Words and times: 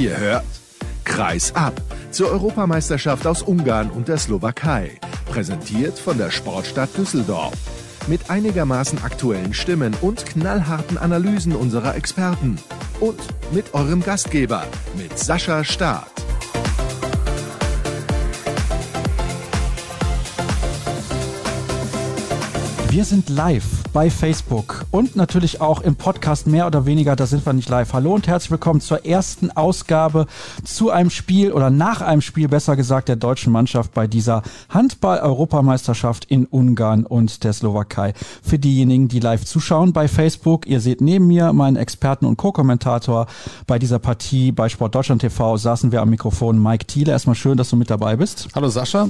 Ihr 0.00 0.16
hört 0.16 0.46
Kreis 1.04 1.54
ab 1.54 1.78
zur 2.10 2.30
Europameisterschaft 2.30 3.26
aus 3.26 3.42
Ungarn 3.42 3.90
und 3.90 4.08
der 4.08 4.16
Slowakei. 4.16 4.98
Präsentiert 5.26 5.98
von 5.98 6.16
der 6.16 6.30
Sportstadt 6.30 6.88
Düsseldorf. 6.96 7.52
Mit 8.06 8.30
einigermaßen 8.30 9.02
aktuellen 9.02 9.52
Stimmen 9.52 9.94
und 10.00 10.24
knallharten 10.24 10.96
Analysen 10.96 11.54
unserer 11.54 11.96
Experten. 11.96 12.56
Und 12.98 13.20
mit 13.52 13.74
eurem 13.74 14.02
Gastgeber, 14.02 14.64
mit 14.96 15.18
Sascha 15.18 15.64
Staat. 15.64 16.19
Wir 22.90 23.04
sind 23.04 23.28
live 23.28 23.84
bei 23.92 24.10
Facebook 24.10 24.84
und 24.90 25.14
natürlich 25.14 25.60
auch 25.60 25.80
im 25.80 25.94
Podcast 25.94 26.48
mehr 26.48 26.66
oder 26.66 26.86
weniger, 26.86 27.14
da 27.14 27.24
sind 27.24 27.46
wir 27.46 27.52
nicht 27.52 27.68
live. 27.68 27.92
Hallo 27.92 28.12
und 28.12 28.26
herzlich 28.26 28.50
willkommen 28.50 28.80
zur 28.80 29.06
ersten 29.06 29.52
Ausgabe 29.52 30.26
zu 30.64 30.90
einem 30.90 31.10
Spiel 31.10 31.52
oder 31.52 31.70
nach 31.70 32.00
einem 32.00 32.20
Spiel, 32.20 32.48
besser 32.48 32.74
gesagt, 32.74 33.08
der 33.08 33.14
deutschen 33.14 33.52
Mannschaft 33.52 33.94
bei 33.94 34.08
dieser 34.08 34.42
Handball-Europameisterschaft 34.70 36.24
in 36.24 36.46
Ungarn 36.46 37.06
und 37.06 37.44
der 37.44 37.52
Slowakei. 37.52 38.12
Für 38.42 38.58
diejenigen, 38.58 39.06
die 39.06 39.20
live 39.20 39.44
zuschauen 39.44 39.92
bei 39.92 40.08
Facebook, 40.08 40.66
ihr 40.66 40.80
seht 40.80 41.00
neben 41.00 41.28
mir 41.28 41.52
meinen 41.52 41.76
Experten 41.76 42.26
und 42.26 42.38
Co-Kommentator 42.38 43.28
bei 43.68 43.78
dieser 43.78 44.00
Partie 44.00 44.50
bei 44.50 44.68
Sport 44.68 44.96
Deutschland 44.96 45.20
TV 45.20 45.56
saßen 45.56 45.92
wir 45.92 46.02
am 46.02 46.10
Mikrofon 46.10 46.60
Mike 46.60 46.86
Thiele. 46.86 47.12
Erstmal 47.12 47.36
schön, 47.36 47.56
dass 47.56 47.70
du 47.70 47.76
mit 47.76 47.88
dabei 47.88 48.16
bist. 48.16 48.48
Hallo 48.52 48.68
Sascha. 48.68 49.08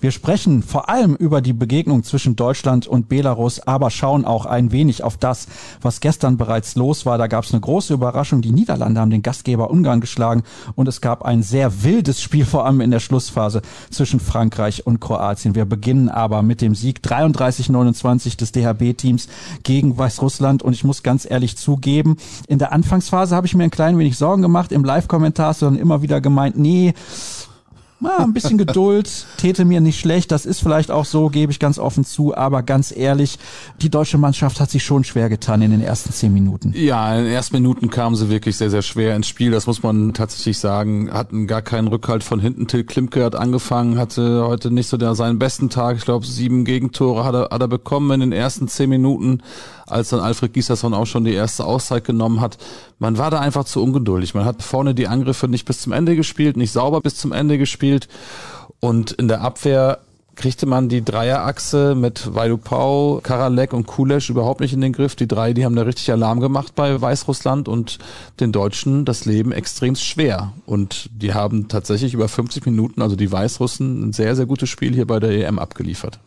Wir 0.00 0.12
sprechen 0.12 0.62
vor 0.62 0.88
allem 0.88 1.16
über 1.16 1.40
die 1.40 1.52
Begegnung 1.52 2.04
zwischen 2.04 2.36
Deutschland 2.36 2.86
und 2.86 3.08
Belarus, 3.08 3.60
aber 3.60 3.90
schauen 3.90 4.24
auch 4.24 4.46
ein 4.46 4.70
wenig 4.70 5.02
auf 5.02 5.16
das, 5.16 5.48
was 5.82 6.00
gestern 6.00 6.36
bereits 6.36 6.76
los 6.76 7.04
war. 7.04 7.18
Da 7.18 7.26
gab 7.26 7.44
es 7.44 7.52
eine 7.52 7.60
große 7.60 7.94
Überraschung. 7.94 8.40
Die 8.40 8.52
Niederlande 8.52 9.00
haben 9.00 9.10
den 9.10 9.22
Gastgeber 9.22 9.70
Ungarn 9.70 10.00
geschlagen 10.00 10.44
und 10.76 10.86
es 10.86 11.00
gab 11.00 11.24
ein 11.24 11.42
sehr 11.42 11.82
wildes 11.82 12.22
Spiel, 12.22 12.44
vor 12.44 12.64
allem 12.64 12.80
in 12.80 12.90
der 12.90 13.00
Schlussphase 13.00 13.60
zwischen 13.90 14.20
Frankreich 14.20 14.86
und 14.86 15.00
Kroatien. 15.00 15.54
Wir 15.54 15.64
beginnen 15.64 16.08
aber 16.08 16.42
mit 16.42 16.60
dem 16.60 16.74
Sieg 16.74 17.00
33-29 17.04 18.36
des 18.36 18.52
DHB-Teams 18.52 19.28
gegen 19.64 19.98
Weißrussland 19.98 20.62
und 20.62 20.72
ich 20.72 20.84
muss 20.84 21.02
ganz 21.02 21.28
ehrlich 21.28 21.56
zugeben, 21.56 22.16
in 22.46 22.58
der 22.58 22.72
Anfangsphase 22.72 23.34
habe 23.34 23.46
ich 23.46 23.54
mir 23.54 23.64
ein 23.64 23.70
klein 23.70 23.98
wenig 23.98 24.16
Sorgen 24.16 24.42
gemacht. 24.42 24.72
Im 24.72 24.84
Live-Kommentar 24.84 25.48
dann 25.58 25.76
immer 25.76 26.02
wieder 26.02 26.20
gemeint, 26.20 26.58
nee, 26.58 26.94
na, 28.00 28.18
ein 28.18 28.32
bisschen 28.32 28.58
Geduld 28.58 29.26
täte 29.36 29.64
mir 29.64 29.80
nicht 29.80 29.98
schlecht. 29.98 30.30
Das 30.30 30.46
ist 30.46 30.60
vielleicht 30.60 30.90
auch 30.90 31.04
so, 31.04 31.28
gebe 31.28 31.50
ich 31.52 31.58
ganz 31.58 31.78
offen 31.78 32.04
zu. 32.04 32.36
Aber 32.36 32.62
ganz 32.62 32.94
ehrlich, 32.96 33.38
die 33.80 33.90
deutsche 33.90 34.18
Mannschaft 34.18 34.60
hat 34.60 34.70
sich 34.70 34.84
schon 34.84 35.04
schwer 35.04 35.28
getan 35.28 35.62
in 35.62 35.70
den 35.70 35.80
ersten 35.80 36.12
zehn 36.12 36.32
Minuten. 36.32 36.72
Ja, 36.76 37.14
in 37.16 37.24
den 37.24 37.32
ersten 37.32 37.56
Minuten 37.56 37.90
kamen 37.90 38.16
sie 38.16 38.30
wirklich 38.30 38.56
sehr, 38.56 38.70
sehr 38.70 38.82
schwer 38.82 39.16
ins 39.16 39.26
Spiel. 39.26 39.50
Das 39.50 39.66
muss 39.66 39.82
man 39.82 40.14
tatsächlich 40.14 40.58
sagen. 40.58 41.12
Hatten 41.12 41.46
gar 41.46 41.62
keinen 41.62 41.88
Rückhalt 41.88 42.22
von 42.22 42.40
hinten. 42.40 42.66
Till 42.68 42.84
Klimke 42.84 43.24
hat 43.24 43.34
angefangen, 43.34 43.98
hatte 43.98 44.46
heute 44.46 44.70
nicht 44.70 44.88
so 44.88 44.96
der, 44.96 45.14
seinen 45.14 45.38
besten 45.38 45.70
Tag. 45.70 45.96
Ich 45.96 46.04
glaube, 46.04 46.26
sieben 46.26 46.64
Gegentore 46.64 47.24
hat 47.24 47.34
er, 47.34 47.48
hat 47.50 47.60
er 47.60 47.68
bekommen 47.68 48.10
in 48.12 48.20
den 48.20 48.32
ersten 48.32 48.68
zehn 48.68 48.90
Minuten 48.90 49.42
als 49.90 50.10
dann 50.10 50.20
Alfred 50.20 50.52
Gieslersson 50.52 50.94
auch 50.94 51.06
schon 51.06 51.24
die 51.24 51.32
erste 51.32 51.64
Auszeit 51.64 52.04
genommen 52.04 52.40
hat. 52.40 52.58
Man 52.98 53.16
war 53.18 53.30
da 53.30 53.40
einfach 53.40 53.64
zu 53.64 53.82
ungeduldig. 53.82 54.34
Man 54.34 54.44
hat 54.44 54.62
vorne 54.62 54.94
die 54.94 55.08
Angriffe 55.08 55.48
nicht 55.48 55.64
bis 55.64 55.80
zum 55.80 55.92
Ende 55.92 56.16
gespielt, 56.16 56.56
nicht 56.56 56.72
sauber 56.72 57.00
bis 57.00 57.16
zum 57.16 57.32
Ende 57.32 57.58
gespielt. 57.58 57.87
Und 58.80 59.12
in 59.12 59.28
der 59.28 59.40
Abwehr 59.40 59.98
kriegte 60.38 60.66
man 60.66 60.88
die 60.88 61.04
Dreierachse 61.04 61.94
mit 61.96 62.32
Vaidupau, 62.32 63.20
Karalek 63.22 63.72
und 63.72 63.86
Kulesch 63.86 64.30
überhaupt 64.30 64.60
nicht 64.60 64.72
in 64.72 64.80
den 64.80 64.92
Griff. 64.92 65.16
Die 65.16 65.26
drei, 65.26 65.52
die 65.52 65.64
haben 65.64 65.74
da 65.74 65.82
richtig 65.82 66.10
Alarm 66.12 66.40
gemacht 66.40 66.74
bei 66.76 66.98
Weißrussland 67.00 67.68
und 67.68 67.98
den 68.38 68.52
Deutschen 68.52 69.04
das 69.04 69.24
Leben 69.24 69.52
extrem 69.52 69.96
schwer. 69.96 70.52
Und 70.64 71.10
die 71.12 71.34
haben 71.34 71.68
tatsächlich 71.68 72.14
über 72.14 72.28
50 72.28 72.64
Minuten, 72.66 73.02
also 73.02 73.16
die 73.16 73.30
Weißrussen, 73.30 74.08
ein 74.08 74.12
sehr, 74.12 74.36
sehr 74.36 74.46
gutes 74.46 74.70
Spiel 74.70 74.94
hier 74.94 75.06
bei 75.06 75.18
der 75.18 75.30
EM 75.30 75.58
abgeliefert 75.58 76.20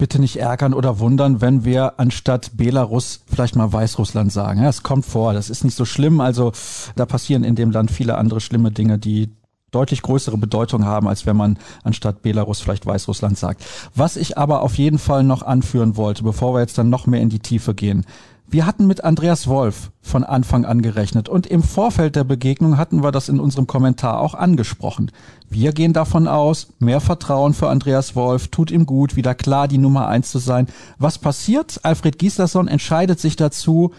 bitte 0.00 0.18
nicht 0.18 0.38
ärgern 0.38 0.72
oder 0.72 0.98
wundern, 0.98 1.42
wenn 1.42 1.62
wir 1.66 2.00
anstatt 2.00 2.56
Belarus 2.56 3.20
vielleicht 3.26 3.54
mal 3.54 3.70
Weißrussland 3.70 4.32
sagen. 4.32 4.64
Es 4.64 4.82
kommt 4.82 5.04
vor, 5.04 5.34
das 5.34 5.50
ist 5.50 5.62
nicht 5.62 5.76
so 5.76 5.84
schlimm. 5.84 6.22
Also 6.22 6.52
da 6.96 7.04
passieren 7.04 7.44
in 7.44 7.54
dem 7.54 7.70
Land 7.70 7.90
viele 7.90 8.16
andere 8.16 8.40
schlimme 8.40 8.70
Dinge, 8.70 8.98
die 8.98 9.28
deutlich 9.70 10.02
größere 10.02 10.38
Bedeutung 10.38 10.84
haben, 10.84 11.08
als 11.08 11.26
wenn 11.26 11.36
man 11.36 11.58
anstatt 11.82 12.22
Belarus 12.22 12.60
vielleicht 12.60 12.86
Weißrussland 12.86 13.38
sagt. 13.38 13.64
Was 13.94 14.16
ich 14.16 14.38
aber 14.38 14.62
auf 14.62 14.78
jeden 14.78 14.98
Fall 14.98 15.22
noch 15.22 15.42
anführen 15.42 15.96
wollte, 15.96 16.22
bevor 16.22 16.54
wir 16.54 16.60
jetzt 16.60 16.78
dann 16.78 16.90
noch 16.90 17.06
mehr 17.06 17.20
in 17.20 17.28
die 17.28 17.40
Tiefe 17.40 17.74
gehen. 17.74 18.04
Wir 18.52 18.66
hatten 18.66 18.88
mit 18.88 19.04
Andreas 19.04 19.46
Wolf 19.46 19.92
von 20.02 20.24
Anfang 20.24 20.64
an 20.64 20.82
gerechnet 20.82 21.28
und 21.28 21.46
im 21.46 21.62
Vorfeld 21.62 22.16
der 22.16 22.24
Begegnung 22.24 22.78
hatten 22.78 23.04
wir 23.04 23.12
das 23.12 23.28
in 23.28 23.38
unserem 23.38 23.68
Kommentar 23.68 24.18
auch 24.18 24.34
angesprochen. 24.34 25.12
Wir 25.48 25.70
gehen 25.70 25.92
davon 25.92 26.26
aus, 26.26 26.72
mehr 26.80 27.00
Vertrauen 27.00 27.54
für 27.54 27.68
Andreas 27.68 28.16
Wolf 28.16 28.48
tut 28.48 28.72
ihm 28.72 28.86
gut, 28.86 29.14
wieder 29.14 29.36
klar 29.36 29.68
die 29.68 29.78
Nummer 29.78 30.08
eins 30.08 30.32
zu 30.32 30.40
sein. 30.40 30.66
Was 30.98 31.18
passiert? 31.18 31.78
Alfred 31.84 32.18
Gislason 32.18 32.66
entscheidet 32.66 33.20
sich 33.20 33.36
dazu, 33.36 33.92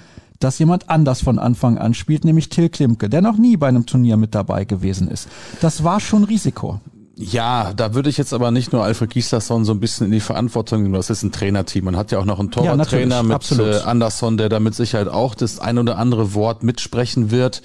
dass 0.44 0.59
jemand 0.59 0.90
anders 0.90 1.22
von 1.22 1.40
Anfang 1.40 1.78
an 1.78 1.94
spielt, 1.94 2.25
nämlich 2.25 2.50
Till 2.50 2.69
Klimke, 2.69 3.09
der 3.09 3.22
noch 3.22 3.38
nie 3.38 3.57
bei 3.57 3.68
einem 3.68 3.85
Turnier 3.85 4.18
mit 4.18 4.35
dabei 4.35 4.66
gewesen 4.66 5.07
ist. 5.07 5.28
Das 5.62 5.84
war 5.84 6.00
schon 6.00 6.24
Risiko. 6.24 6.79
Ja, 7.16 7.74
da 7.74 7.94
würde 7.94 8.09
ich 8.09 8.18
jetzt 8.18 8.34
aber 8.34 8.50
nicht 8.51 8.74
nur 8.74 8.84
Alfred 8.84 9.12
Gislason 9.12 9.63
so 9.63 9.74
ein 9.74 9.80
bisschen 9.80 10.07
in 10.07 10.12
die 10.12 10.19
Verantwortung 10.19 10.81
nehmen. 10.81 10.96
Das 10.96 11.09
ist 11.09 11.22
ein 11.24 11.31
Trainerteam. 11.31 11.85
Man 11.85 11.96
hat 11.96 12.12
ja 12.12 12.19
auch 12.19 12.25
noch 12.25 12.40
einen 12.40 12.50
Torwarttrainer 12.50 13.18
ja, 13.18 13.24
mit 13.24 13.34
Absolut. 13.34 13.75
Äh, 13.75 13.80
Anderson, 13.81 14.38
der 14.38 14.50
da 14.50 14.59
mit 14.59 14.74
Sicherheit 14.74 15.07
auch 15.07 15.35
das 15.35 15.59
ein 15.59 15.78
oder 15.78 15.97
andere 15.97 16.34
Wort 16.34 16.63
mitsprechen 16.63 17.30
wird. 17.30 17.62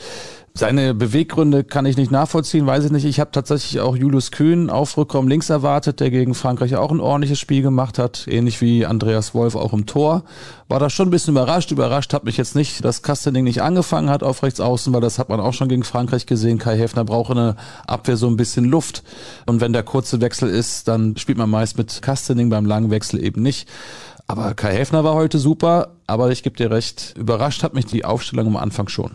Seine 0.58 0.94
Beweggründe 0.94 1.64
kann 1.64 1.84
ich 1.84 1.98
nicht 1.98 2.10
nachvollziehen, 2.10 2.66
weiß 2.66 2.86
ich 2.86 2.90
nicht. 2.90 3.04
Ich 3.04 3.20
habe 3.20 3.30
tatsächlich 3.30 3.78
auch 3.80 3.94
Julius 3.94 4.30
Kühn 4.30 4.70
auf 4.70 4.96
Rückraum 4.96 5.28
links 5.28 5.50
erwartet, 5.50 6.00
der 6.00 6.10
gegen 6.10 6.32
Frankreich 6.32 6.76
auch 6.76 6.90
ein 6.90 6.98
ordentliches 6.98 7.38
Spiel 7.38 7.60
gemacht 7.60 7.98
hat, 7.98 8.26
ähnlich 8.26 8.62
wie 8.62 8.86
Andreas 8.86 9.34
Wolf 9.34 9.54
auch 9.54 9.74
im 9.74 9.84
Tor. 9.84 10.24
War 10.68 10.80
da 10.80 10.88
schon 10.88 11.08
ein 11.08 11.10
bisschen 11.10 11.34
überrascht. 11.34 11.72
Überrascht 11.72 12.14
hat 12.14 12.24
mich 12.24 12.38
jetzt 12.38 12.56
nicht, 12.56 12.82
dass 12.86 13.02
Kastening 13.02 13.44
nicht 13.44 13.60
angefangen 13.60 14.08
hat 14.08 14.22
auf 14.22 14.42
rechts 14.42 14.58
außen, 14.58 14.94
weil 14.94 15.02
das 15.02 15.18
hat 15.18 15.28
man 15.28 15.40
auch 15.40 15.52
schon 15.52 15.68
gegen 15.68 15.82
Frankreich 15.82 16.24
gesehen. 16.24 16.56
Kai 16.56 16.78
Häfner 16.78 17.04
braucht 17.04 17.32
in 17.32 17.36
der 17.36 17.56
Abwehr 17.86 18.16
so 18.16 18.26
ein 18.26 18.38
bisschen 18.38 18.64
Luft. 18.64 19.02
Und 19.44 19.60
wenn 19.60 19.74
der 19.74 19.82
kurze 19.82 20.22
Wechsel 20.22 20.48
ist, 20.48 20.88
dann 20.88 21.18
spielt 21.18 21.36
man 21.36 21.50
meist 21.50 21.76
mit 21.76 22.00
Kastening, 22.00 22.48
beim 22.48 22.64
langen 22.64 22.90
Wechsel 22.90 23.22
eben 23.22 23.42
nicht. 23.42 23.68
Aber 24.26 24.54
Kai 24.54 24.74
Häfner 24.74 25.04
war 25.04 25.12
heute 25.12 25.38
super, 25.38 25.88
aber 26.06 26.30
ich 26.30 26.42
gebe 26.42 26.56
dir 26.56 26.70
recht, 26.70 27.14
überrascht 27.18 27.62
hat 27.62 27.74
mich 27.74 27.84
die 27.84 28.06
Aufstellung 28.06 28.46
am 28.46 28.56
Anfang 28.56 28.88
schon. 28.88 29.10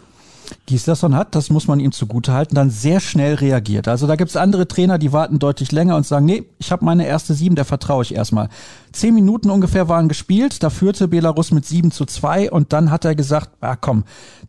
Gislason 0.65 1.15
hat, 1.15 1.35
das 1.35 1.49
muss 1.49 1.67
man 1.67 1.79
ihm 1.79 1.91
zugutehalten, 1.91 2.55
dann 2.55 2.69
sehr 2.69 2.99
schnell 2.99 3.35
reagiert. 3.35 3.87
Also 3.87 4.07
da 4.07 4.15
gibt's 4.15 4.35
andere 4.35 4.67
Trainer, 4.67 4.97
die 4.97 5.13
warten 5.13 5.39
deutlich 5.39 5.71
länger 5.71 5.95
und 5.95 6.05
sagen, 6.05 6.25
nee, 6.25 6.43
ich 6.59 6.71
habe 6.71 6.85
meine 6.85 7.05
erste 7.05 7.33
sieben, 7.33 7.55
der 7.55 7.65
vertraue 7.65 8.03
ich 8.03 8.15
erstmal. 8.15 8.49
Zehn 8.91 9.13
Minuten 9.13 9.49
ungefähr 9.49 9.87
waren 9.87 10.07
gespielt, 10.07 10.63
da 10.63 10.69
führte 10.69 11.07
Belarus 11.07 11.51
mit 11.51 11.65
sieben 11.65 11.91
zu 11.91 12.05
zwei 12.05 12.51
und 12.51 12.73
dann 12.73 12.91
hat 12.91 13.05
er 13.05 13.15
gesagt, 13.15 13.51
ah 13.61 13.75
komm, 13.75 14.03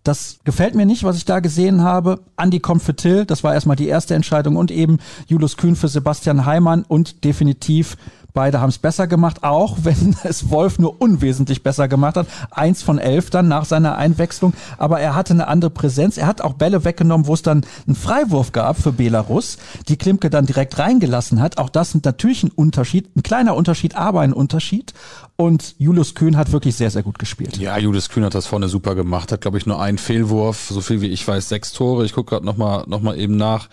das 0.05 0.39
gefällt 0.45 0.75
mir 0.75 0.87
nicht, 0.87 1.05
was 1.05 1.17
ich 1.17 1.25
da 1.25 1.41
gesehen 1.41 1.83
habe. 1.83 2.21
Andi 2.37 2.59
kommt 2.61 2.83
für 2.83 2.97
Till, 2.97 3.25
das 3.25 3.45
war 3.45 3.55
erstmal 3.55 3.77
die 3.77 3.87
erste 3.87 4.15
Entscheidung 4.15 4.57
und 4.57 4.71
eben 4.71 4.99
Julius 5.29 5.57
Kühn 5.57 5.77
für 5.77 5.89
Sebastian 5.89 6.45
Heimann 6.45 6.85
und 6.87 7.25
definitiv 7.25 7.97
Beide 8.35 8.61
haben 8.61 8.71
es 8.71 8.79
besser 8.79 9.07
gemacht, 9.07 9.43
auch 9.43 9.79
wenn 9.83 10.17
es 10.25 10.51
Wolf 10.51 10.79
nur 10.79 11.01
unwesentlich 11.01 11.63
besser 11.63 11.89
gemacht 11.89 12.17
hat. 12.17 12.27
Eins 12.51 12.83
von 12.83 12.99
elf 12.99 13.31
dann 13.31 13.49
nach 13.49 13.65
seiner 13.65 13.97
Einwechslung. 13.97 14.55
Aber 14.79 15.01
er 15.01 15.15
hatte 15.15 15.35
eine 15.35 15.49
andere 15.49 15.71
Präsenz. 15.71 16.17
Er 16.17 16.27
hat 16.27 16.41
auch 16.41 16.55
Bälle 16.55 16.85
weggenommen, 16.85 17.27
wo 17.27 17.35
es 17.35 17.43
dann 17.43 17.65
einen 17.87 17.97
Freiwurf 17.97 18.53
gab 18.53 18.79
für 18.79 18.93
Belarus, 18.93 19.59
die 19.89 19.97
Klimke 19.97 20.31
dann 20.31 20.47
direkt 20.47 20.79
reingelassen 20.79 21.41
hat. 21.41 21.59
Auch 21.59 21.69
das 21.69 21.95
ist 21.95 22.05
natürlich 22.05 22.43
ein 22.43 22.51
Unterschied, 22.51 23.15
ein 23.17 23.23
kleiner 23.23 23.55
Unterschied, 23.57 23.97
aber 23.97 24.21
ein 24.21 24.33
Unterschied. 24.33 24.95
Und 25.37 25.75
Julius 25.79 26.15
Kühn 26.15 26.37
hat 26.37 26.53
wirklich 26.53 26.77
sehr, 26.77 26.91
sehr 26.91 27.03
gut 27.03 27.19
gespielt. 27.19 27.57
Ja, 27.57 27.77
Julius 27.79 28.09
Kühn 28.09 28.25
hat 28.25 28.35
das 28.35 28.47
vorne 28.47 28.69
super 28.69 28.95
gemacht. 28.95 29.33
Hat, 29.33 29.41
glaube 29.41 29.59
ich, 29.59 29.67
nur 29.67 29.81
einen 29.81 29.99
Fehlwurf. 29.99 30.69
So 30.71 30.81
viel 30.81 31.01
wie 31.01 31.09
ich 31.09 31.27
weiß, 31.27 31.49
sechs 31.49 31.73
Tore. 31.73 32.05
Ich 32.05 32.13
gucke 32.13 32.31
gerade 32.31 32.47
nochmal 32.47 32.85
noch 32.87 33.03
mal 33.03 33.19
eben 33.19 33.37
nach. 33.37 33.69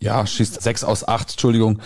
Ja, 0.00 0.24
schießt 0.26 0.62
sechs 0.62 0.84
aus 0.84 1.06
acht, 1.06 1.30
Entschuldigung. 1.32 1.80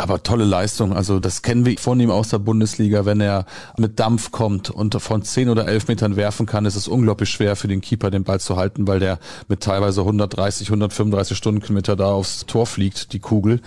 Aber 0.00 0.22
tolle 0.22 0.46
Leistung. 0.46 0.94
Also 0.94 1.20
das 1.20 1.42
kennen 1.42 1.66
wir 1.66 1.76
von 1.76 2.00
ihm 2.00 2.10
aus 2.10 2.30
der 2.30 2.38
Bundesliga. 2.38 3.04
Wenn 3.04 3.20
er 3.20 3.44
mit 3.76 4.00
Dampf 4.00 4.30
kommt 4.30 4.70
und 4.70 4.94
von 4.94 5.22
zehn 5.22 5.50
oder 5.50 5.68
elf 5.68 5.88
Metern 5.88 6.16
werfen 6.16 6.46
kann, 6.46 6.64
ist 6.64 6.74
es 6.74 6.88
unglaublich 6.88 7.28
schwer 7.28 7.54
für 7.54 7.68
den 7.68 7.82
Keeper, 7.82 8.10
den 8.10 8.24
Ball 8.24 8.40
zu 8.40 8.56
halten, 8.56 8.86
weil 8.86 8.98
der 8.98 9.18
mit 9.48 9.60
teilweise 9.60 10.00
130, 10.00 10.68
135 10.68 11.36
Stundenkilometer 11.36 11.96
da 11.96 12.12
aufs 12.12 12.46
Tor 12.46 12.64
fliegt, 12.64 13.12
die 13.12 13.18
Kugel. 13.18 13.60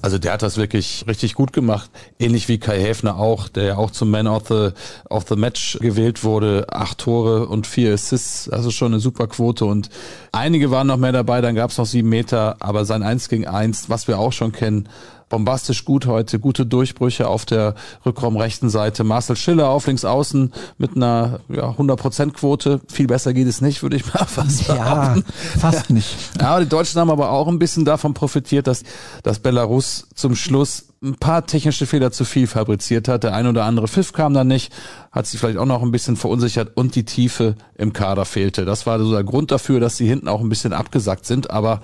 Also 0.00 0.18
der 0.18 0.34
hat 0.34 0.42
das 0.42 0.58
wirklich 0.58 1.06
richtig 1.08 1.34
gut 1.34 1.52
gemacht. 1.52 1.90
Ähnlich 2.20 2.46
wie 2.46 2.58
Kai 2.58 2.80
Häfner 2.80 3.16
auch, 3.16 3.48
der 3.48 3.64
ja 3.64 3.76
auch 3.76 3.90
zum 3.90 4.12
Man 4.12 4.28
of 4.28 4.46
the, 4.46 4.68
of 5.08 5.24
the 5.28 5.34
Match 5.34 5.76
gewählt 5.80 6.22
wurde. 6.22 6.66
Acht 6.70 6.98
Tore 6.98 7.48
und 7.48 7.66
vier 7.66 7.94
Assists. 7.94 8.48
Also 8.48 8.70
schon 8.70 8.92
eine 8.92 9.00
super 9.00 9.26
Quote. 9.26 9.64
Und 9.64 9.90
einige 10.30 10.70
waren 10.70 10.86
noch 10.86 10.98
mehr 10.98 11.10
dabei. 11.10 11.40
Dann 11.40 11.56
gab 11.56 11.72
es 11.72 11.78
noch 11.78 11.86
sieben 11.86 12.10
Meter. 12.10 12.58
Aber 12.60 12.84
sein 12.84 13.02
Eins 13.02 13.28
gegen 13.28 13.48
eins, 13.48 13.90
was 13.90 14.06
wir 14.06 14.20
auch 14.20 14.32
schon 14.32 14.52
kennen 14.52 14.88
bombastisch 15.30 15.86
gut 15.86 16.04
heute, 16.04 16.38
gute 16.38 16.66
Durchbrüche 16.66 17.26
auf 17.26 17.46
der 17.46 17.74
Rückraumrechten 18.04 18.68
Seite. 18.68 19.04
Marcel 19.04 19.36
Schiller 19.36 19.70
auf 19.70 19.86
links 19.86 20.04
außen 20.04 20.52
mit 20.76 20.96
einer 20.96 21.40
ja, 21.48 21.70
100% 21.70 22.32
Quote. 22.32 22.80
Viel 22.92 23.06
besser 23.06 23.32
geht 23.32 23.46
es 23.46 23.62
nicht, 23.62 23.82
würde 23.82 23.96
ich 23.96 24.12
mal 24.12 24.24
fast 24.26 24.66
sagen. 24.66 25.24
Ja, 25.26 25.58
fast 25.58 25.88
nicht. 25.88 26.14
Ja, 26.38 26.60
die 26.60 26.68
Deutschen 26.68 27.00
haben 27.00 27.10
aber 27.10 27.30
auch 27.30 27.48
ein 27.48 27.58
bisschen 27.58 27.86
davon 27.86 28.12
profitiert, 28.12 28.66
dass, 28.66 28.82
dass 29.22 29.38
Belarus 29.38 30.08
zum 30.14 30.34
Schluss 30.34 30.90
ein 31.02 31.14
paar 31.14 31.46
technische 31.46 31.86
Fehler 31.86 32.12
zu 32.12 32.24
viel 32.24 32.46
fabriziert 32.46 33.08
hat. 33.08 33.24
Der 33.24 33.34
ein 33.34 33.46
oder 33.46 33.64
andere 33.64 33.88
Pfiff 33.88 34.12
kam 34.12 34.34
dann 34.34 34.48
nicht, 34.48 34.72
hat 35.12 35.26
sich 35.26 35.40
vielleicht 35.40 35.58
auch 35.58 35.64
noch 35.64 35.82
ein 35.82 35.92
bisschen 35.92 36.16
verunsichert 36.16 36.76
und 36.76 36.94
die 36.94 37.04
Tiefe 37.04 37.54
im 37.74 37.94
Kader 37.94 38.26
fehlte. 38.26 38.66
Das 38.66 38.84
war 38.84 38.98
so 38.98 39.12
der 39.12 39.24
Grund 39.24 39.50
dafür, 39.50 39.80
dass 39.80 39.96
sie 39.96 40.06
hinten 40.06 40.28
auch 40.28 40.40
ein 40.40 40.50
bisschen 40.50 40.74
abgesackt 40.74 41.24
sind. 41.24 41.50
Aber 41.50 41.80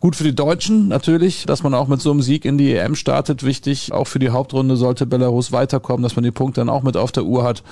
gut 0.00 0.16
für 0.16 0.24
die 0.24 0.34
Deutschen 0.34 0.88
natürlich, 0.88 1.46
dass 1.46 1.62
man 1.62 1.74
auch 1.74 1.86
mit 1.86 2.00
so 2.00 2.10
einem 2.10 2.22
Sieg 2.22 2.44
in 2.44 2.58
die 2.58 2.74
EM 2.74 2.96
startet. 2.96 3.44
Wichtig, 3.44 3.92
auch 3.92 4.06
für 4.06 4.18
die 4.18 4.30
Hauptrunde 4.30 4.76
sollte 4.76 5.06
Belarus 5.06 5.52
weiterkommen, 5.52 6.02
dass 6.02 6.16
man 6.16 6.24
die 6.24 6.30
Punkte 6.30 6.62
dann 6.62 6.70
auch 6.70 6.82
mit 6.82 6.96
auf 6.96 7.12
der 7.12 7.24
Uhr 7.24 7.44
hat. 7.44 7.62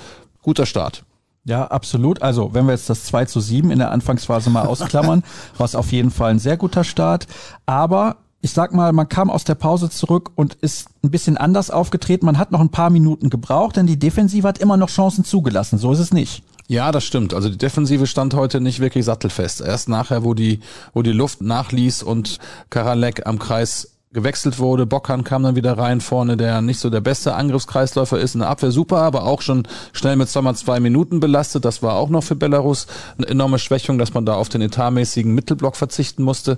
Guter 0.41 0.65
Start. 0.65 1.03
Ja, 1.43 1.65
absolut. 1.65 2.21
Also, 2.21 2.53
wenn 2.53 2.65
wir 2.65 2.73
jetzt 2.73 2.89
das 2.89 3.05
2 3.05 3.25
zu 3.25 3.39
7 3.39 3.71
in 3.71 3.79
der 3.79 3.91
Anfangsphase 3.91 4.49
mal 4.49 4.67
ausklammern, 4.67 5.23
war 5.57 5.65
es 5.65 5.75
auf 5.75 5.91
jeden 5.91 6.11
Fall 6.11 6.31
ein 6.31 6.39
sehr 6.39 6.57
guter 6.57 6.83
Start. 6.83 7.27
Aber 7.65 8.17
ich 8.41 8.51
sag 8.51 8.73
mal, 8.73 8.93
man 8.93 9.09
kam 9.09 9.29
aus 9.29 9.43
der 9.43 9.55
Pause 9.55 9.89
zurück 9.89 10.31
und 10.35 10.55
ist 10.55 10.87
ein 11.03 11.11
bisschen 11.11 11.35
anders 11.37 11.71
aufgetreten. 11.71 12.25
Man 12.25 12.37
hat 12.37 12.51
noch 12.51 12.61
ein 12.61 12.69
paar 12.69 12.89
Minuten 12.89 13.29
gebraucht, 13.29 13.75
denn 13.75 13.85
die 13.85 13.99
Defensive 13.99 14.47
hat 14.47 14.59
immer 14.59 14.77
noch 14.77 14.89
Chancen 14.89 15.25
zugelassen. 15.25 15.77
So 15.77 15.91
ist 15.91 15.99
es 15.99 16.13
nicht. 16.13 16.43
Ja, 16.67 16.91
das 16.91 17.03
stimmt. 17.03 17.33
Also 17.33 17.49
die 17.49 17.57
Defensive 17.57 18.07
stand 18.07 18.35
heute 18.35 18.61
nicht 18.61 18.79
wirklich 18.79 19.03
sattelfest. 19.03 19.59
Erst 19.59 19.89
nachher, 19.89 20.23
wo 20.23 20.33
die, 20.33 20.59
wo 20.93 21.01
die 21.01 21.11
Luft 21.11 21.41
nachließ 21.41 22.03
und 22.03 22.37
Karalek 22.69 23.25
am 23.25 23.39
Kreis 23.39 23.98
gewechselt 24.11 24.57
wurde. 24.57 24.85
Bockhahn 24.85 25.23
kam 25.23 25.43
dann 25.43 25.55
wieder 25.55 25.77
rein 25.77 26.01
vorne, 26.01 26.35
der 26.35 26.61
nicht 26.61 26.79
so 26.79 26.89
der 26.89 27.01
beste 27.01 27.35
Angriffskreisläufer 27.35 28.19
ist. 28.19 28.33
In 28.33 28.39
der 28.39 28.49
Abwehr 28.49 28.71
super, 28.71 28.97
aber 28.97 29.23
auch 29.23 29.41
schon 29.41 29.67
schnell 29.93 30.15
mit 30.15 30.29
zweimal 30.29 30.55
zwei 30.55 30.79
Minuten 30.79 31.19
belastet. 31.19 31.63
Das 31.65 31.83
war 31.83 31.95
auch 31.95 32.09
noch 32.09 32.23
für 32.23 32.35
Belarus 32.35 32.87
eine 33.17 33.27
enorme 33.27 33.59
Schwächung, 33.59 33.99
dass 33.99 34.13
man 34.13 34.25
da 34.25 34.33
auf 34.33 34.49
den 34.49 34.61
etatmäßigen 34.61 35.33
Mittelblock 35.33 35.75
verzichten 35.75 36.23
musste. 36.23 36.57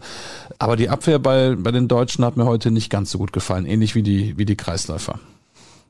Aber 0.59 0.77
die 0.77 0.89
Abwehr 0.89 1.19
bei, 1.19 1.55
bei 1.55 1.71
den 1.71 1.87
Deutschen 1.87 2.23
hat 2.23 2.37
mir 2.37 2.45
heute 2.45 2.71
nicht 2.71 2.89
ganz 2.89 3.11
so 3.11 3.17
gut 3.17 3.33
gefallen, 3.33 3.65
ähnlich 3.65 3.95
wie 3.95 4.03
die, 4.03 4.37
wie 4.37 4.45
die 4.45 4.55
Kreisläufer. 4.55 5.19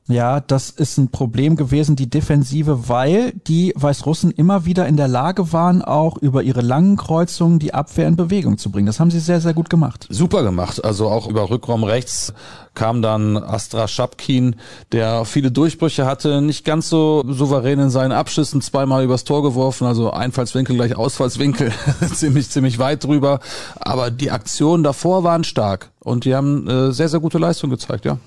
Ja, 0.08 0.40
das 0.40 0.70
ist 0.70 0.98
ein 0.98 1.12
Problem 1.12 1.54
gewesen, 1.54 1.94
die 1.94 2.10
Defensive, 2.10 2.88
weil 2.88 3.32
die 3.46 3.72
Weißrussen 3.76 4.32
immer 4.32 4.64
wieder 4.66 4.88
in 4.88 4.96
der 4.96 5.06
Lage 5.06 5.52
waren, 5.52 5.80
auch 5.80 6.16
über 6.16 6.42
ihre 6.42 6.60
langen 6.60 6.96
Kreuzungen 6.96 7.60
die 7.60 7.72
Abwehr 7.72 8.08
in 8.08 8.16
Bewegung 8.16 8.58
zu 8.58 8.72
bringen. 8.72 8.86
Das 8.86 8.98
haben 8.98 9.12
sie 9.12 9.20
sehr, 9.20 9.40
sehr 9.40 9.54
gut 9.54 9.70
gemacht. 9.70 10.08
Super 10.10 10.42
gemacht. 10.42 10.84
Also 10.84 11.08
auch 11.08 11.28
über 11.28 11.48
Rückraum 11.50 11.84
rechts 11.84 12.34
kam 12.74 13.00
dann 13.00 13.36
Astra 13.36 13.86
Schapkin, 13.86 14.56
der 14.90 15.24
viele 15.24 15.52
Durchbrüche 15.52 16.04
hatte, 16.04 16.40
nicht 16.40 16.64
ganz 16.64 16.88
so 16.88 17.22
souverän 17.28 17.78
in 17.78 17.90
seinen 17.90 18.12
Abschüssen, 18.12 18.60
zweimal 18.60 19.04
übers 19.04 19.22
Tor 19.22 19.42
geworfen, 19.42 19.86
also 19.86 20.10
Einfallswinkel 20.10 20.74
gleich 20.74 20.96
Ausfallswinkel, 20.96 21.72
ziemlich, 22.14 22.50
ziemlich 22.50 22.80
weit 22.80 23.04
drüber. 23.04 23.38
Aber 23.76 24.10
die 24.10 24.32
Aktionen 24.32 24.82
davor 24.82 25.22
waren 25.22 25.44
stark 25.44 25.90
und 26.00 26.24
die 26.24 26.34
haben 26.34 26.66
äh, 26.66 26.92
sehr, 26.92 27.08
sehr 27.08 27.20
gute 27.20 27.38
Leistung 27.38 27.70
gezeigt, 27.70 28.04
ja. 28.04 28.18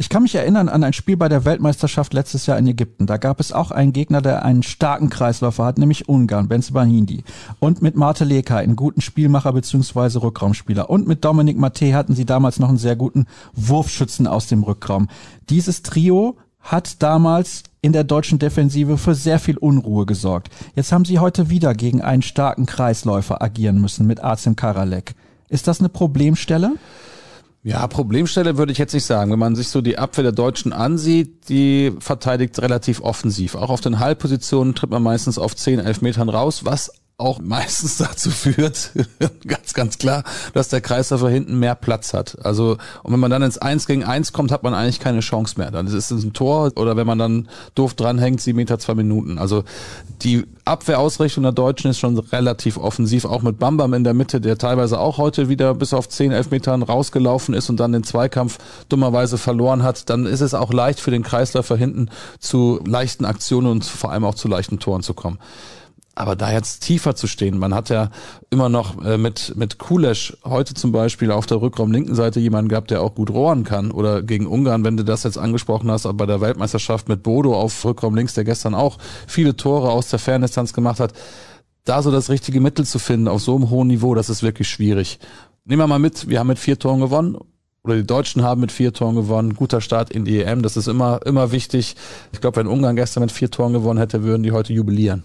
Ich 0.00 0.08
kann 0.08 0.22
mich 0.22 0.34
erinnern 0.34 0.70
an 0.70 0.82
ein 0.82 0.94
Spiel 0.94 1.18
bei 1.18 1.28
der 1.28 1.44
Weltmeisterschaft 1.44 2.14
letztes 2.14 2.46
Jahr 2.46 2.56
in 2.56 2.66
Ägypten. 2.66 3.04
Da 3.04 3.18
gab 3.18 3.38
es 3.38 3.52
auch 3.52 3.70
einen 3.70 3.92
Gegner, 3.92 4.22
der 4.22 4.46
einen 4.46 4.62
starken 4.62 5.10
Kreisläufer 5.10 5.62
hat, 5.66 5.76
nämlich 5.76 6.08
Ungarn, 6.08 6.48
Benzebahindi. 6.48 7.22
Und 7.58 7.82
mit 7.82 7.96
Marte 7.96 8.24
Leka, 8.24 8.56
einen 8.56 8.76
guten 8.76 9.02
Spielmacher 9.02 9.52
bzw. 9.52 10.20
Rückraumspieler. 10.20 10.88
Und 10.88 11.06
mit 11.06 11.22
Dominik 11.22 11.58
Mate 11.58 11.94
hatten 11.94 12.14
sie 12.14 12.24
damals 12.24 12.58
noch 12.58 12.70
einen 12.70 12.78
sehr 12.78 12.96
guten 12.96 13.26
Wurfschützen 13.52 14.26
aus 14.26 14.46
dem 14.46 14.62
Rückraum. 14.62 15.08
Dieses 15.50 15.82
Trio 15.82 16.38
hat 16.60 17.02
damals 17.02 17.64
in 17.82 17.92
der 17.92 18.04
deutschen 18.04 18.38
Defensive 18.38 18.96
für 18.96 19.14
sehr 19.14 19.38
viel 19.38 19.58
Unruhe 19.58 20.06
gesorgt. 20.06 20.48
Jetzt 20.76 20.92
haben 20.92 21.04
sie 21.04 21.18
heute 21.18 21.50
wieder 21.50 21.74
gegen 21.74 22.00
einen 22.00 22.22
starken 22.22 22.64
Kreisläufer 22.64 23.42
agieren 23.42 23.78
müssen 23.78 24.06
mit 24.06 24.24
Azim 24.24 24.56
Karalek. 24.56 25.14
Ist 25.50 25.66
das 25.66 25.80
eine 25.80 25.90
Problemstelle? 25.90 26.76
Ja, 27.62 27.86
Problemstelle 27.88 28.56
würde 28.56 28.72
ich 28.72 28.78
jetzt 28.78 28.94
nicht 28.94 29.04
sagen. 29.04 29.30
Wenn 29.30 29.38
man 29.38 29.54
sich 29.54 29.68
so 29.68 29.82
die 29.82 29.98
Abwehr 29.98 30.22
der 30.22 30.32
Deutschen 30.32 30.72
ansieht, 30.72 31.48
die 31.50 31.92
verteidigt 31.98 32.58
relativ 32.62 33.02
offensiv. 33.02 33.54
Auch 33.54 33.68
auf 33.68 33.82
den 33.82 33.98
Halbpositionen 33.98 34.74
tritt 34.74 34.90
man 34.90 35.02
meistens 35.02 35.38
auf 35.38 35.54
10, 35.54 35.78
11 35.78 36.00
Metern 36.00 36.30
raus, 36.30 36.64
was 36.64 36.90
auch 37.20 37.38
meistens 37.42 37.98
dazu 37.98 38.30
führt, 38.30 38.90
ganz, 39.46 39.74
ganz 39.74 39.98
klar, 39.98 40.24
dass 40.54 40.68
der 40.68 40.80
Kreisläufer 40.80 41.28
hinten 41.28 41.58
mehr 41.58 41.74
Platz 41.74 42.14
hat. 42.14 42.38
Also, 42.44 42.78
und 43.02 43.12
wenn 43.12 43.20
man 43.20 43.30
dann 43.30 43.42
ins 43.42 43.58
Eins 43.58 43.86
gegen 43.86 44.04
Eins 44.04 44.32
kommt, 44.32 44.50
hat 44.50 44.62
man 44.62 44.74
eigentlich 44.74 45.00
keine 45.00 45.20
Chance 45.20 45.54
mehr. 45.58 45.70
Dann 45.70 45.86
ist 45.86 45.94
es 45.94 46.10
ein 46.10 46.32
Tor 46.32 46.72
oder 46.76 46.96
wenn 46.96 47.06
man 47.06 47.18
dann 47.18 47.48
doof 47.74 47.94
dranhängt, 47.94 48.40
sieben 48.40 48.56
Meter, 48.56 48.78
zwei 48.78 48.94
Minuten. 48.94 49.38
Also, 49.38 49.64
die 50.22 50.44
Abwehrausrichtung 50.64 51.42
der 51.42 51.52
Deutschen 51.52 51.90
ist 51.90 51.98
schon 51.98 52.18
relativ 52.18 52.76
offensiv, 52.76 53.24
auch 53.24 53.42
mit 53.42 53.58
Bambam 53.58 53.94
in 53.94 54.04
der 54.04 54.14
Mitte, 54.14 54.40
der 54.40 54.58
teilweise 54.58 55.00
auch 55.00 55.18
heute 55.18 55.48
wieder 55.48 55.74
bis 55.74 55.94
auf 55.94 56.08
zehn, 56.08 56.32
elf 56.32 56.50
Metern 56.50 56.82
rausgelaufen 56.82 57.54
ist 57.54 57.70
und 57.70 57.80
dann 57.80 57.92
den 57.92 58.04
Zweikampf 58.04 58.58
dummerweise 58.88 59.38
verloren 59.38 59.82
hat. 59.82 60.10
Dann 60.10 60.26
ist 60.26 60.40
es 60.40 60.54
auch 60.54 60.72
leicht 60.72 61.00
für 61.00 61.10
den 61.10 61.22
Kreisläufer 61.22 61.76
hinten 61.76 62.08
zu 62.38 62.80
leichten 62.86 63.24
Aktionen 63.24 63.66
und 63.66 63.84
vor 63.84 64.12
allem 64.12 64.24
auch 64.24 64.34
zu 64.34 64.48
leichten 64.48 64.78
Toren 64.78 65.02
zu 65.02 65.14
kommen. 65.14 65.38
Aber 66.20 66.36
da 66.36 66.52
jetzt 66.52 66.80
tiefer 66.82 67.16
zu 67.16 67.26
stehen, 67.26 67.56
man 67.56 67.72
hat 67.72 67.88
ja 67.88 68.10
immer 68.50 68.68
noch 68.68 69.02
äh, 69.02 69.16
mit, 69.16 69.54
mit 69.56 69.78
Kulesch 69.78 70.36
heute 70.44 70.74
zum 70.74 70.92
Beispiel 70.92 71.30
auf 71.30 71.46
der 71.46 71.62
Rückraum 71.62 71.90
linken 71.90 72.14
Seite 72.14 72.40
jemanden 72.40 72.68
gehabt, 72.68 72.90
der 72.90 73.00
auch 73.00 73.14
gut 73.14 73.30
rohren 73.30 73.64
kann. 73.64 73.90
Oder 73.90 74.22
gegen 74.22 74.46
Ungarn, 74.46 74.84
wenn 74.84 74.98
du 74.98 75.02
das 75.02 75.22
jetzt 75.22 75.38
angesprochen 75.38 75.90
hast, 75.90 76.06
bei 76.18 76.26
der 76.26 76.42
Weltmeisterschaft 76.42 77.08
mit 77.08 77.22
Bodo 77.22 77.58
auf 77.58 77.82
Rückraum 77.86 78.14
links, 78.14 78.34
der 78.34 78.44
gestern 78.44 78.74
auch 78.74 78.98
viele 79.26 79.56
Tore 79.56 79.88
aus 79.88 80.08
der 80.10 80.18
Ferndistanz 80.18 80.74
gemacht 80.74 81.00
hat. 81.00 81.14
Da 81.84 82.02
so 82.02 82.10
das 82.10 82.28
richtige 82.28 82.60
Mittel 82.60 82.84
zu 82.84 82.98
finden 82.98 83.26
auf 83.26 83.40
so 83.40 83.56
einem 83.56 83.70
hohen 83.70 83.88
Niveau, 83.88 84.14
das 84.14 84.28
ist 84.28 84.42
wirklich 84.42 84.68
schwierig. 84.68 85.20
Nehmen 85.64 85.80
wir 85.80 85.86
mal 85.86 85.98
mit, 85.98 86.28
wir 86.28 86.38
haben 86.38 86.48
mit 86.48 86.58
vier 86.58 86.78
Toren 86.78 87.00
gewonnen 87.00 87.38
oder 87.82 87.96
die 87.96 88.06
Deutschen 88.06 88.42
haben 88.42 88.60
mit 88.60 88.72
vier 88.72 88.92
Toren 88.92 89.14
gewonnen. 89.14 89.54
Guter 89.54 89.80
Start 89.80 90.10
in 90.10 90.26
die 90.26 90.42
EM, 90.42 90.60
das 90.60 90.76
ist 90.76 90.86
immer, 90.86 91.24
immer 91.24 91.50
wichtig. 91.50 91.96
Ich 92.32 92.42
glaube, 92.42 92.56
wenn 92.56 92.66
Ungarn 92.66 92.96
gestern 92.96 93.22
mit 93.22 93.32
vier 93.32 93.50
Toren 93.50 93.72
gewonnen 93.72 93.98
hätte, 93.98 94.22
würden 94.22 94.42
die 94.42 94.52
heute 94.52 94.74
jubilieren. 94.74 95.24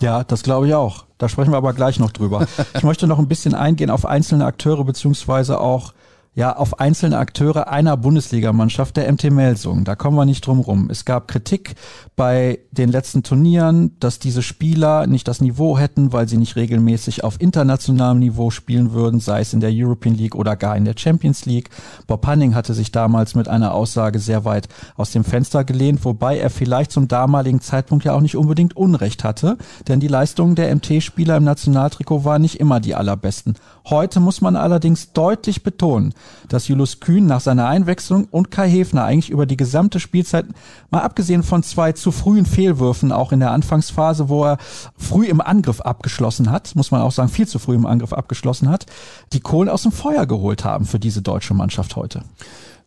Ja, 0.00 0.24
das 0.24 0.42
glaube 0.42 0.68
ich 0.68 0.74
auch. 0.74 1.04
Da 1.18 1.28
sprechen 1.28 1.52
wir 1.52 1.56
aber 1.56 1.72
gleich 1.72 1.98
noch 1.98 2.10
drüber. 2.10 2.46
Ich 2.74 2.82
möchte 2.82 3.06
noch 3.06 3.18
ein 3.18 3.28
bisschen 3.28 3.54
eingehen 3.54 3.90
auf 3.90 4.04
einzelne 4.04 4.44
Akteure 4.44 4.84
beziehungsweise 4.84 5.60
auch 5.60 5.94
ja 6.36 6.54
auf 6.54 6.80
einzelne 6.80 7.18
Akteure 7.18 7.68
einer 7.68 7.96
Bundesligamannschaft, 7.96 8.96
der 8.98 9.10
MT 9.10 9.30
Melsung. 9.32 9.84
Da 9.84 9.96
kommen 9.96 10.16
wir 10.18 10.26
nicht 10.26 10.46
drum 10.46 10.60
rum. 10.60 10.88
Es 10.90 11.06
gab 11.06 11.28
Kritik 11.28 11.74
bei 12.14 12.58
den 12.72 12.90
letzten 12.90 13.22
Turnieren, 13.22 13.96
dass 14.00 14.18
diese 14.18 14.42
Spieler 14.42 15.06
nicht 15.06 15.26
das 15.28 15.40
Niveau 15.40 15.78
hätten, 15.78 16.12
weil 16.12 16.28
sie 16.28 16.36
nicht 16.36 16.54
regelmäßig 16.54 17.24
auf 17.24 17.40
internationalem 17.40 18.18
Niveau 18.18 18.50
spielen 18.50 18.92
würden, 18.92 19.18
sei 19.18 19.40
es 19.40 19.54
in 19.54 19.60
der 19.60 19.70
European 19.72 20.14
League 20.14 20.34
oder 20.34 20.56
gar 20.56 20.76
in 20.76 20.84
der 20.84 20.94
Champions 20.96 21.46
League. 21.46 21.70
Bob 22.06 22.26
Hanning 22.26 22.54
hatte 22.54 22.74
sich 22.74 22.92
damals 22.92 23.34
mit 23.34 23.48
einer 23.48 23.72
Aussage 23.72 24.18
sehr 24.18 24.44
weit 24.44 24.68
aus 24.96 25.12
dem 25.12 25.24
Fenster 25.24 25.64
gelehnt, 25.64 26.04
wobei 26.04 26.38
er 26.38 26.50
vielleicht 26.50 26.92
zum 26.92 27.08
damaligen 27.08 27.62
Zeitpunkt 27.62 28.04
ja 28.04 28.12
auch 28.12 28.20
nicht 28.20 28.36
unbedingt 28.36 28.76
Unrecht 28.76 29.24
hatte, 29.24 29.56
denn 29.88 30.00
die 30.00 30.08
Leistungen 30.08 30.54
der 30.54 30.74
MT-Spieler 30.74 31.38
im 31.38 31.44
Nationaltrikot 31.44 32.24
waren 32.26 32.42
nicht 32.42 32.60
immer 32.60 32.78
die 32.78 32.94
allerbesten. 32.94 33.54
Heute 33.88 34.20
muss 34.20 34.42
man 34.42 34.56
allerdings 34.56 35.12
deutlich 35.12 35.62
betonen, 35.62 36.12
dass 36.48 36.68
Julius 36.68 37.00
Kühn 37.00 37.26
nach 37.26 37.40
seiner 37.40 37.66
Einwechslung 37.66 38.28
und 38.30 38.50
Kai 38.50 38.68
Hefner 38.68 39.04
eigentlich 39.04 39.30
über 39.30 39.46
die 39.46 39.56
gesamte 39.56 40.00
Spielzeit, 40.00 40.46
mal 40.90 41.00
abgesehen 41.00 41.42
von 41.42 41.62
zwei 41.62 41.92
zu 41.92 42.12
frühen 42.12 42.46
Fehlwürfen, 42.46 43.12
auch 43.12 43.32
in 43.32 43.40
der 43.40 43.50
Anfangsphase, 43.52 44.28
wo 44.28 44.44
er 44.44 44.58
früh 44.96 45.26
im 45.26 45.40
Angriff 45.40 45.80
abgeschlossen 45.80 46.50
hat, 46.50 46.74
muss 46.76 46.90
man 46.90 47.02
auch 47.02 47.12
sagen, 47.12 47.28
viel 47.28 47.46
zu 47.46 47.58
früh 47.58 47.74
im 47.74 47.86
Angriff 47.86 48.12
abgeschlossen 48.12 48.68
hat, 48.68 48.86
die 49.32 49.40
Kohlen 49.40 49.68
aus 49.68 49.82
dem 49.82 49.92
Feuer 49.92 50.26
geholt 50.26 50.64
haben 50.64 50.86
für 50.86 50.98
diese 50.98 51.22
deutsche 51.22 51.54
Mannschaft 51.54 51.96
heute. 51.96 52.22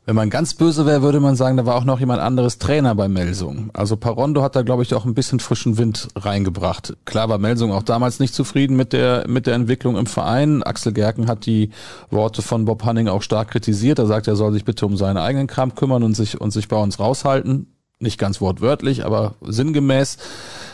Wenn 0.10 0.16
man 0.16 0.32
ganz 0.32 0.56
böse 0.56 0.88
wäre, 0.88 1.04
würde 1.04 1.20
man 1.20 1.36
sagen, 1.36 1.56
da 1.56 1.68
war 1.68 1.76
auch 1.76 1.84
noch 1.84 2.00
jemand 2.00 2.20
anderes 2.20 2.58
Trainer 2.58 2.96
bei 2.96 3.08
Melsung. 3.08 3.70
Also 3.74 3.96
Parondo 3.96 4.42
hat 4.42 4.56
da, 4.56 4.64
glaube 4.64 4.82
ich, 4.82 4.96
auch 4.96 5.06
ein 5.06 5.14
bisschen 5.14 5.40
frischen 5.40 5.78
Wind 5.78 6.08
reingebracht. 6.16 6.98
Klar 7.06 7.30
war 7.30 7.38
Melsung 7.38 7.72
auch 7.72 7.84
damals 7.84 8.20
nicht 8.20 8.34
zufrieden 8.34 8.76
mit 8.76 8.92
der, 8.92 9.26
mit 9.28 9.46
der 9.46 9.54
Entwicklung 9.54 9.98
im 9.98 10.08
Verein. 10.08 10.64
Axel 10.64 10.94
Gerken 10.94 11.28
hat 11.28 11.46
die 11.46 11.70
Worte 12.10 12.42
von 12.42 12.66
Bob 12.66 12.86
Hanning 12.86 13.08
auch 13.08 13.22
stark 13.22 13.52
kritisiert. 13.52 14.00
Er 14.00 14.08
sagt, 14.08 14.28
er 14.28 14.36
soll 14.36 14.52
sich 14.52 14.66
bitte 14.66 14.88
um 14.88 14.98
seinen 14.98 15.18
eigenen 15.18 15.46
Kram 15.46 15.76
kümmern 15.76 16.02
und 16.02 16.16
sich, 16.16 16.42
und 16.42 16.50
sich 16.50 16.68
bei 16.68 16.78
uns 16.78 17.00
raushalten 17.00 17.68
nicht 18.00 18.18
ganz 18.18 18.40
wortwörtlich, 18.40 19.06
aber 19.06 19.36
sinngemäß. 19.42 20.18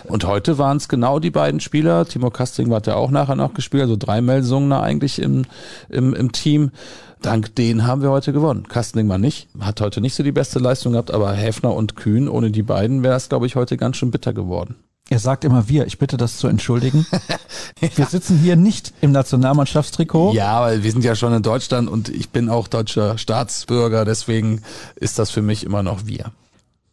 Und 0.03 0.25
heute 0.25 0.57
waren 0.59 0.77
es 0.77 0.87
genau 0.87 1.19
die 1.19 1.31
beiden 1.31 1.59
Spieler. 1.59 2.05
Timo 2.05 2.29
Kasting 2.29 2.71
hat 2.71 2.85
ja 2.87 2.95
auch 2.95 3.09
nachher 3.09 3.35
noch 3.35 3.53
gespielt, 3.53 3.83
also 3.83 3.95
drei 3.97 4.21
Melsungen 4.21 4.71
eigentlich 4.71 5.19
im, 5.19 5.45
im, 5.89 6.13
im 6.13 6.31
Team. 6.31 6.71
Dank 7.23 7.55
denen 7.55 7.87
haben 7.87 8.03
wir 8.03 8.11
heute 8.11 8.33
gewonnen. 8.33 8.67
Kastling 8.67 9.07
mal 9.07 9.17
nicht, 9.17 9.47
hat 9.59 9.81
heute 9.81 10.01
nicht 10.01 10.13
so 10.13 10.21
die 10.21 10.31
beste 10.31 10.59
Leistung 10.59 10.91
gehabt, 10.91 11.09
aber 11.09 11.33
Häfner 11.33 11.73
und 11.73 11.95
Kühn, 11.95 12.29
ohne 12.29 12.51
die 12.51 12.61
beiden 12.61 13.01
wäre 13.01 13.15
es, 13.15 13.29
glaube 13.29 13.47
ich, 13.47 13.55
heute 13.55 13.77
ganz 13.77 13.97
schön 13.97 14.11
bitter 14.11 14.31
geworden. 14.31 14.75
Er 15.09 15.19
sagt 15.19 15.43
immer 15.43 15.67
wir. 15.67 15.85
Ich 15.87 15.97
bitte 15.97 16.17
das 16.17 16.37
zu 16.37 16.47
entschuldigen. 16.47 17.05
ja. 17.81 17.89
Wir 17.95 18.05
sitzen 18.05 18.39
hier 18.39 18.55
nicht 18.55 18.93
im 19.01 19.11
Nationalmannschaftstrikot. 19.11 20.33
Ja, 20.33 20.61
weil 20.61 20.83
wir 20.83 20.91
sind 20.91 21.03
ja 21.03 21.15
schon 21.15 21.33
in 21.33 21.43
Deutschland 21.43 21.89
und 21.89 22.09
ich 22.09 22.29
bin 22.29 22.49
auch 22.49 22.67
deutscher 22.67 23.17
Staatsbürger. 23.17 24.03
Deswegen 24.03 24.61
ist 24.95 25.17
das 25.17 25.29
für 25.29 25.43
mich 25.43 25.63
immer 25.63 25.83
noch 25.83 26.05
wir. 26.05 26.31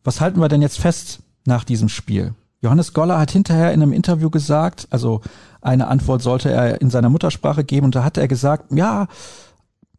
Was 0.04 0.20
halten 0.20 0.40
wir 0.40 0.48
denn 0.48 0.62
jetzt 0.62 0.78
fest 0.78 1.20
nach 1.44 1.64
diesem 1.64 1.88
Spiel? 1.88 2.34
Johannes 2.60 2.92
Goller 2.92 3.18
hat 3.18 3.32
hinterher 3.32 3.72
in 3.72 3.82
einem 3.82 3.92
Interview 3.92 4.30
gesagt, 4.30 4.86
also 4.90 5.20
eine 5.60 5.88
Antwort 5.88 6.22
sollte 6.22 6.50
er 6.50 6.80
in 6.80 6.90
seiner 6.90 7.10
Muttersprache 7.10 7.64
geben 7.64 7.86
und 7.86 7.94
da 7.94 8.04
hat 8.04 8.16
er 8.16 8.28
gesagt, 8.28 8.72
ja, 8.72 9.08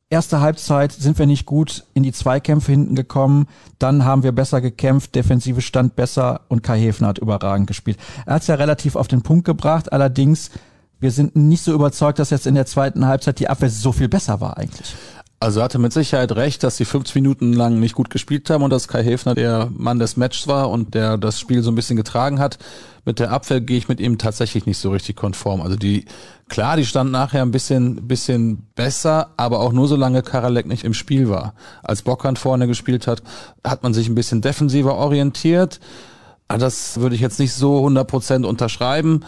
erste 0.09 0.39
Halbzeit 0.39 0.91
sind 0.93 1.19
wir 1.19 1.25
nicht 1.25 1.45
gut 1.45 1.85
in 1.93 2.03
die 2.03 2.13
Zweikämpfe 2.13 2.71
hinten 2.71 2.95
gekommen, 2.95 3.47
dann 3.79 4.05
haben 4.05 4.23
wir 4.23 4.31
besser 4.31 4.61
gekämpft, 4.61 5.15
defensive 5.15 5.61
stand 5.61 5.95
besser 5.95 6.41
und 6.47 6.63
Kai 6.63 6.79
Häfner 6.79 7.07
hat 7.07 7.19
überragend 7.19 7.67
gespielt. 7.67 7.97
Er 8.25 8.35
hat 8.35 8.43
es 8.43 8.47
ja 8.47 8.55
relativ 8.55 8.95
auf 8.95 9.07
den 9.07 9.23
Punkt 9.23 9.45
gebracht, 9.45 9.91
allerdings 9.91 10.51
wir 10.99 11.11
sind 11.11 11.35
nicht 11.35 11.63
so 11.63 11.73
überzeugt, 11.73 12.19
dass 12.19 12.29
jetzt 12.29 12.47
in 12.47 12.55
der 12.55 12.65
zweiten 12.65 13.05
Halbzeit 13.05 13.39
die 13.39 13.49
Abwehr 13.49 13.69
so 13.69 13.91
viel 13.91 14.07
besser 14.07 14.39
war 14.39 14.57
eigentlich. 14.57 14.95
Also 15.43 15.59
er 15.59 15.65
hatte 15.65 15.77
mit 15.77 15.91
Sicherheit 15.91 16.31
recht, 16.37 16.63
dass 16.63 16.77
sie 16.77 16.85
50 16.85 17.15
Minuten 17.15 17.51
lang 17.51 17.77
nicht 17.77 17.95
gut 17.95 18.09
gespielt 18.09 18.49
haben 18.49 18.63
und 18.63 18.69
dass 18.69 18.87
Kai 18.87 19.03
Häfner 19.03 19.35
der 19.35 19.69
Mann 19.75 19.99
des 19.99 20.15
Matches 20.15 20.47
war 20.47 20.69
und 20.69 20.93
der 20.93 21.17
das 21.17 21.37
Spiel 21.37 21.61
so 21.61 21.69
ein 21.69 21.75
bisschen 21.75 21.97
getragen 21.97 22.39
hat. 22.39 22.59
Mit 23.03 23.19
der 23.19 23.29
Abwehr 23.29 23.59
gehe 23.59 23.77
ich 23.77 23.89
mit 23.89 23.99
ihm 23.99 24.17
tatsächlich 24.17 24.65
nicht 24.65 24.77
so 24.77 24.91
richtig 24.91 25.17
konform. 25.17 25.59
Also 25.59 25.75
die, 25.75 26.05
klar, 26.47 26.77
die 26.77 26.85
stand 26.85 27.11
nachher 27.11 27.41
ein 27.41 27.51
bisschen, 27.51 28.07
bisschen 28.07 28.69
besser, 28.73 29.31
aber 29.35 29.59
auch 29.59 29.73
nur 29.73 29.89
solange 29.89 30.21
Karalek 30.21 30.65
nicht 30.65 30.85
im 30.85 30.93
Spiel 30.93 31.27
war. 31.27 31.55
Als 31.83 32.03
Bockhand 32.03 32.39
vorne 32.39 32.65
gespielt 32.65 33.05
hat, 33.05 33.21
hat 33.65 33.83
man 33.83 33.93
sich 33.93 34.07
ein 34.07 34.15
bisschen 34.15 34.39
defensiver 34.39 34.95
orientiert. 34.95 35.81
Ah, 36.47 36.57
das 36.57 37.01
würde 37.01 37.15
ich 37.15 37.21
jetzt 37.21 37.41
nicht 37.41 37.51
so 37.51 37.85
100% 37.85 38.45
unterschreiben. 38.45 39.25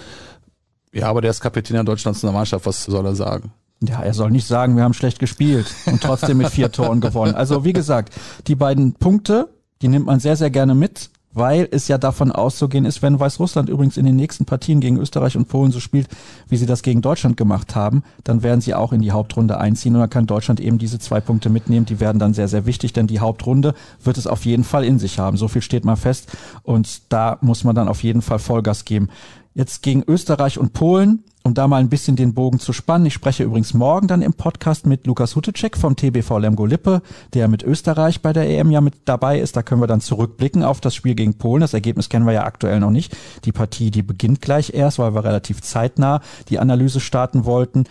Ja, 0.93 1.10
aber 1.10 1.19
der 1.19 1.31
ist 1.31 1.41
Kapitän 1.41 1.74
der 1.74 1.84
Deutschlands 1.84 2.19
Nationalmannschaft, 2.19 2.65
was 2.65 2.86
soll 2.86 3.05
er 3.05 3.15
sagen? 3.15 3.51
Ja, 3.82 4.01
er 4.01 4.13
soll 4.13 4.32
nicht 4.32 4.48
sagen, 4.48 4.75
wir 4.75 4.84
haben 4.84 4.94
schlecht 4.94 5.20
gespielt 5.20 5.67
und 5.86 6.01
trotzdem 6.01 6.38
mit 6.38 6.50
vier 6.50 6.72
Toren 6.72 7.01
gewonnen. 7.01 7.36
Also 7.36 7.65
wie 7.65 7.74
gesagt, 7.74 8.13
die 8.48 8.55
beiden 8.55 8.94
Punkte, 8.94 9.50
die 9.82 9.89
nimmt 9.89 10.05
man 10.05 10.20
sehr, 10.20 10.38
sehr 10.38 10.50
gerne 10.50 10.75
mit, 10.75 11.10
weil 11.36 11.67
es 11.70 11.89
ja 11.89 11.98
davon 11.98 12.32
auszugehen 12.32 12.86
ist, 12.86 13.01
wenn 13.01 13.20
Weißrussland 13.20 13.67
übrigens 13.67 13.98
in 13.98 14.05
den 14.05 14.15
nächsten 14.15 14.46
Partien 14.46 14.79
gegen 14.79 14.98
Österreich 14.98 15.36
und 15.36 15.50
Polen 15.50 15.74
so 15.74 15.82
spielt, 15.82 16.08
wie 16.48 16.55
sie 16.55 16.65
das 16.65 16.82
gegen 16.82 17.01
Deutschland 17.01 17.36
gemacht 17.36 17.75
haben, 17.75 18.03
dann 18.24 18.41
werden 18.41 18.62
sie 18.62 18.74
auch 18.74 18.94
in 18.94 19.01
die 19.01 19.12
Hauptrunde 19.12 19.58
einziehen 19.58 19.94
und 19.94 20.00
dann 20.00 20.10
kann 20.10 20.27
Deutschland 20.27 20.62
eben 20.62 20.77
diese 20.77 20.98
zwei 20.98 21.20
Punkte 21.20 21.50
mitnehmen. 21.50 21.86
Die 21.86 22.00
werden 22.00 22.20
dann 22.20 22.34
sehr, 22.34 22.48
sehr 22.48 22.65
wichtig, 22.65 22.94
denn 22.94 23.08
die 23.08 23.20
Hauptrunde 23.20 23.75
wird 24.01 24.17
es 24.17 24.27
auf 24.27 24.46
jeden 24.46 24.63
Fall 24.63 24.86
in 24.86 24.98
sich 24.98 25.20
haben. 25.20 25.36
So 25.36 25.50
viel 25.50 25.62
steht 25.62 25.84
mal 25.84 25.98
fest 25.98 26.32
und 26.63 27.12
da 27.12 27.38
muss 27.41 27.65
man 27.65 27.75
dann 27.75 27.89
auf 27.89 28.01
jeden 28.01 28.22
Fall 28.22 28.39
Vollgas 28.39 28.86
geben. 28.86 29.10
Jetzt 29.56 29.82
gegen 29.82 30.04
Österreich 30.08 30.60
und 30.60 30.74
Polen 30.74 31.24
um 31.46 31.54
da 31.54 31.68
mal 31.68 31.78
ein 31.78 31.90
bisschen 31.90 32.16
den 32.16 32.34
Bogen 32.34 32.60
zu 32.60 32.74
spannen. 32.74 33.06
Ich 33.06 33.14
spreche 33.14 33.44
übrigens 33.44 33.76
morgen 33.76 34.08
dann 34.08 34.24
im 34.24 34.34
Podcast 34.34 34.88
mit 34.88 35.06
Lukas 35.06 35.36
Hutecek 35.36 35.78
vom 35.78 35.96
TBV 35.96 36.40
Lemgo 36.40 36.66
Lippe, 36.66 37.04
der 37.36 37.48
mit 37.48 37.62
Österreich 37.62 38.24
bei 38.24 38.34
der 38.34 38.50
EM 38.50 38.72
ja 38.72 38.82
mit 38.82 38.96
dabei 39.06 39.40
ist. 39.40 39.56
Da 39.56 39.62
können 39.62 39.80
wir 39.80 39.86
dann 39.86 40.02
zurückblicken 40.02 40.64
auf 40.64 40.82
das 40.82 40.96
Spiel 40.96 41.14
gegen 41.14 41.36
Polen. 41.36 41.62
Das 41.62 41.76
Ergebnis 41.76 42.10
kennen 42.10 42.26
wir 42.26 42.34
ja 42.34 42.46
aktuell 42.46 42.80
noch 42.80 42.90
nicht. 42.90 43.16
Die 43.46 43.52
Partie, 43.52 43.92
die 43.92 44.02
beginnt 44.02 44.42
gleich 44.42 44.74
erst, 44.74 44.98
weil 44.98 45.14
wir 45.14 45.24
relativ 45.24 45.62
zeitnah 45.62 46.22
die 46.50 46.58
Analyse 46.58 47.00
starten 47.00 47.46
wollten. 47.46 47.84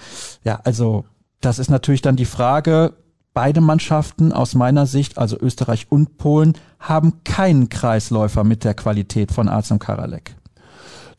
Ja, 0.42 0.60
also 0.64 1.04
das 1.40 1.60
ist 1.60 1.70
natürlich 1.70 2.02
dann 2.02 2.16
die 2.16 2.26
Frage, 2.26 2.94
Beide 3.36 3.60
Mannschaften 3.60 4.32
aus 4.32 4.54
meiner 4.54 4.86
Sicht, 4.86 5.18
also 5.18 5.36
Österreich 5.36 5.88
und 5.90 6.18
Polen, 6.18 6.52
haben 6.78 7.24
keinen 7.24 7.68
Kreisläufer 7.68 8.44
mit 8.44 8.62
der 8.62 8.74
Qualität 8.74 9.32
von 9.32 9.48
Azem 9.48 9.80
Karalek. 9.80 10.36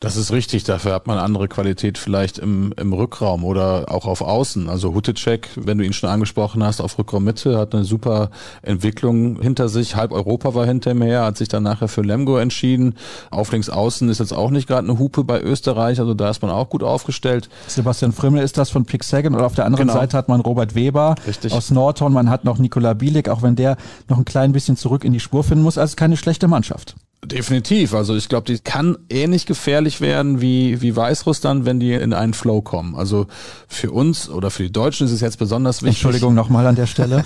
Das 0.00 0.16
ist 0.16 0.32
richtig, 0.32 0.64
dafür 0.64 0.92
hat 0.92 1.06
man 1.06 1.18
andere 1.18 1.48
Qualität 1.48 1.98
vielleicht 1.98 2.38
im, 2.38 2.72
im 2.76 2.92
Rückraum 2.92 3.44
oder 3.44 3.86
auch 3.88 4.06
auf 4.06 4.20
Außen. 4.20 4.68
Also 4.68 4.94
Hutecek, 4.94 5.48
wenn 5.56 5.78
du 5.78 5.84
ihn 5.84 5.92
schon 5.92 6.10
angesprochen 6.10 6.62
hast, 6.62 6.80
auf 6.80 6.98
Rückraummitte, 6.98 7.58
hat 7.58 7.74
eine 7.74 7.84
super 7.84 8.30
Entwicklung 8.62 9.40
hinter 9.40 9.68
sich. 9.68 9.96
Halb 9.96 10.12
Europa 10.12 10.54
war 10.54 10.66
hinter 10.66 10.90
ihm 10.90 11.02
her, 11.02 11.24
hat 11.24 11.38
sich 11.38 11.48
dann 11.48 11.62
nachher 11.62 11.88
für 11.88 12.02
Lemgo 12.02 12.36
entschieden. 12.36 12.94
Auf 13.30 13.52
links 13.52 13.68
außen 13.68 14.08
ist 14.08 14.20
jetzt 14.20 14.32
auch 14.32 14.50
nicht 14.50 14.68
gerade 14.68 14.88
eine 14.88 14.98
Hupe 14.98 15.24
bei 15.24 15.40
Österreich, 15.40 15.98
also 15.98 16.14
da 16.14 16.30
ist 16.30 16.42
man 16.42 16.50
auch 16.50 16.68
gut 16.68 16.82
aufgestellt. 16.82 17.48
Sebastian 17.66 18.12
Frimmel 18.12 18.42
ist 18.42 18.58
das 18.58 18.70
von 18.70 18.84
Pixagan 18.84 19.34
und 19.34 19.40
auf 19.40 19.54
der 19.54 19.64
anderen 19.64 19.88
genau. 19.88 19.98
Seite 19.98 20.16
hat 20.16 20.28
man 20.28 20.40
Robert 20.40 20.74
Weber 20.74 21.14
Richtig. 21.26 21.52
aus 21.52 21.70
Nordhorn, 21.70 22.12
man 22.12 22.30
hat 22.30 22.44
noch 22.44 22.58
Nikola 22.58 22.94
Bielik, 22.94 23.28
auch 23.28 23.42
wenn 23.42 23.56
der 23.56 23.76
noch 24.08 24.18
ein 24.18 24.24
klein 24.24 24.52
bisschen 24.52 24.76
zurück 24.76 25.04
in 25.04 25.12
die 25.12 25.20
Spur 25.20 25.44
finden 25.44 25.64
muss. 25.64 25.78
Also 25.78 25.96
keine 25.96 26.16
schlechte 26.16 26.48
Mannschaft. 26.48 26.96
Definitiv. 27.26 27.94
Also 27.94 28.14
ich 28.14 28.28
glaube, 28.28 28.46
die 28.46 28.58
kann 28.58 28.96
ähnlich 29.08 29.46
gefährlich 29.46 30.00
werden 30.00 30.40
wie, 30.40 30.80
wie 30.80 30.94
Weißrussland, 30.94 31.64
wenn 31.64 31.80
die 31.80 31.92
in 31.92 32.12
einen 32.12 32.34
Flow 32.34 32.62
kommen. 32.62 32.94
Also 32.94 33.26
für 33.68 33.90
uns 33.90 34.28
oder 34.28 34.50
für 34.50 34.62
die 34.62 34.72
Deutschen 34.72 35.06
ist 35.06 35.12
es 35.12 35.20
jetzt 35.20 35.38
besonders 35.38 35.82
wichtig. 35.82 35.98
Entschuldigung 35.98 36.34
nochmal 36.34 36.66
an 36.66 36.76
der 36.76 36.86
Stelle. 36.86 37.24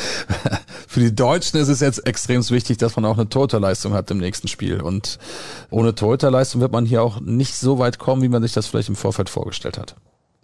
für 0.88 1.00
die 1.00 1.14
Deutschen 1.14 1.60
ist 1.60 1.68
es 1.68 1.80
jetzt 1.80 2.06
extrem 2.06 2.42
wichtig, 2.48 2.78
dass 2.78 2.96
man 2.96 3.04
auch 3.04 3.18
eine 3.18 3.28
Torhüterleistung 3.28 3.92
hat 3.92 4.10
im 4.10 4.18
nächsten 4.18 4.48
Spiel. 4.48 4.80
Und 4.80 5.18
ohne 5.70 5.94
Torhüterleistung 5.94 6.60
wird 6.60 6.72
man 6.72 6.86
hier 6.86 7.02
auch 7.02 7.20
nicht 7.20 7.54
so 7.54 7.78
weit 7.78 7.98
kommen, 7.98 8.22
wie 8.22 8.28
man 8.28 8.42
sich 8.42 8.52
das 8.52 8.66
vielleicht 8.66 8.88
im 8.88 8.96
Vorfeld 8.96 9.28
vorgestellt 9.28 9.78
hat 9.78 9.94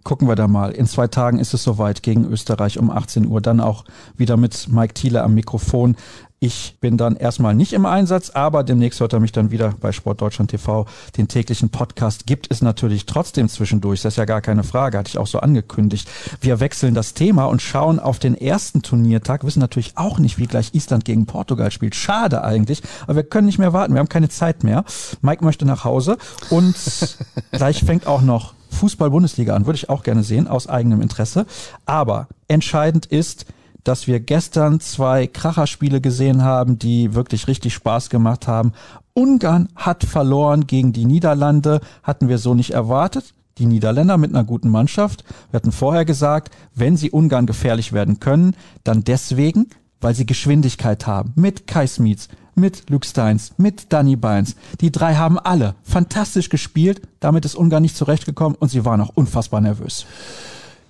gucken 0.08 0.26
wir 0.26 0.36
da 0.36 0.48
mal. 0.48 0.70
In 0.70 0.86
zwei 0.86 1.06
Tagen 1.06 1.38
ist 1.38 1.52
es 1.52 1.62
soweit 1.62 2.02
gegen 2.02 2.24
Österreich 2.24 2.78
um 2.78 2.90
18 2.90 3.26
Uhr. 3.26 3.42
Dann 3.42 3.60
auch 3.60 3.84
wieder 4.16 4.38
mit 4.38 4.68
Mike 4.68 4.94
Thiele 4.94 5.22
am 5.22 5.34
Mikrofon. 5.34 5.96
Ich 6.40 6.76
bin 6.80 6.96
dann 6.96 7.16
erstmal 7.16 7.52
nicht 7.52 7.72
im 7.72 7.84
Einsatz, 7.84 8.30
aber 8.30 8.62
demnächst 8.62 9.00
hört 9.00 9.12
er 9.12 9.18
mich 9.18 9.32
dann 9.32 9.50
wieder 9.50 9.74
bei 9.80 9.90
Sportdeutschland 9.90 10.52
TV. 10.52 10.86
Den 11.16 11.26
täglichen 11.26 11.70
Podcast 11.70 12.26
gibt 12.26 12.46
es 12.50 12.62
natürlich 12.62 13.06
trotzdem 13.06 13.48
zwischendurch. 13.48 14.02
Das 14.02 14.12
ist 14.12 14.18
ja 14.18 14.24
gar 14.24 14.40
keine 14.40 14.62
Frage, 14.62 14.98
hatte 14.98 15.08
ich 15.08 15.18
auch 15.18 15.26
so 15.26 15.40
angekündigt. 15.40 16.08
Wir 16.40 16.60
wechseln 16.60 16.94
das 16.94 17.14
Thema 17.14 17.46
und 17.46 17.60
schauen 17.60 17.98
auf 17.98 18.20
den 18.20 18.36
ersten 18.36 18.82
Turniertag, 18.82 19.42
wissen 19.42 19.58
natürlich 19.58 19.96
auch 19.96 20.20
nicht, 20.20 20.38
wie 20.38 20.46
gleich 20.46 20.74
Island 20.74 21.04
gegen 21.04 21.26
Portugal 21.26 21.72
spielt. 21.72 21.96
Schade 21.96 22.44
eigentlich, 22.44 22.82
aber 23.04 23.16
wir 23.16 23.24
können 23.24 23.46
nicht 23.46 23.58
mehr 23.58 23.72
warten. 23.72 23.94
Wir 23.94 23.98
haben 23.98 24.08
keine 24.08 24.28
Zeit 24.28 24.62
mehr. 24.62 24.84
Mike 25.22 25.44
möchte 25.44 25.64
nach 25.64 25.82
Hause 25.82 26.18
und 26.50 26.76
gleich 27.50 27.82
fängt 27.82 28.06
auch 28.06 28.22
noch 28.22 28.54
Fußball-Bundesliga 28.70 29.56
an. 29.56 29.66
Würde 29.66 29.76
ich 29.76 29.90
auch 29.90 30.04
gerne 30.04 30.22
sehen, 30.22 30.46
aus 30.46 30.68
eigenem 30.68 31.00
Interesse. 31.00 31.46
Aber 31.84 32.28
entscheidend 32.46 33.06
ist, 33.06 33.46
dass 33.88 34.06
wir 34.06 34.20
gestern 34.20 34.80
zwei 34.80 35.26
Kracherspiele 35.26 36.02
gesehen 36.02 36.42
haben, 36.42 36.78
die 36.78 37.14
wirklich 37.14 37.48
richtig 37.48 37.72
Spaß 37.72 38.10
gemacht 38.10 38.46
haben. 38.46 38.72
Ungarn 39.14 39.70
hat 39.74 40.04
verloren 40.04 40.66
gegen 40.66 40.92
die 40.92 41.06
Niederlande, 41.06 41.80
hatten 42.02 42.28
wir 42.28 42.36
so 42.36 42.52
nicht 42.52 42.72
erwartet. 42.72 43.32
Die 43.56 43.64
Niederländer 43.64 44.18
mit 44.18 44.34
einer 44.34 44.44
guten 44.44 44.68
Mannschaft. 44.68 45.24
Wir 45.50 45.56
hatten 45.56 45.72
vorher 45.72 46.04
gesagt, 46.04 46.54
wenn 46.74 46.98
sie 46.98 47.10
Ungarn 47.10 47.46
gefährlich 47.46 47.94
werden 47.94 48.20
können, 48.20 48.54
dann 48.84 49.04
deswegen, 49.04 49.68
weil 50.02 50.14
sie 50.14 50.26
Geschwindigkeit 50.26 51.06
haben. 51.06 51.32
Mit 51.34 51.66
Kai 51.66 51.86
Smits, 51.86 52.28
mit 52.54 52.90
Luke 52.90 53.06
Steins, 53.06 53.54
mit 53.56 53.90
Danny 53.90 54.16
Beins. 54.16 54.54
Die 54.82 54.92
drei 54.92 55.14
haben 55.14 55.38
alle 55.38 55.76
fantastisch 55.82 56.50
gespielt. 56.50 57.00
Damit 57.20 57.46
ist 57.46 57.54
Ungarn 57.54 57.82
nicht 57.82 57.96
zurechtgekommen 57.96 58.54
und 58.60 58.68
sie 58.68 58.84
waren 58.84 59.00
auch 59.00 59.12
unfassbar 59.14 59.62
nervös. 59.62 60.04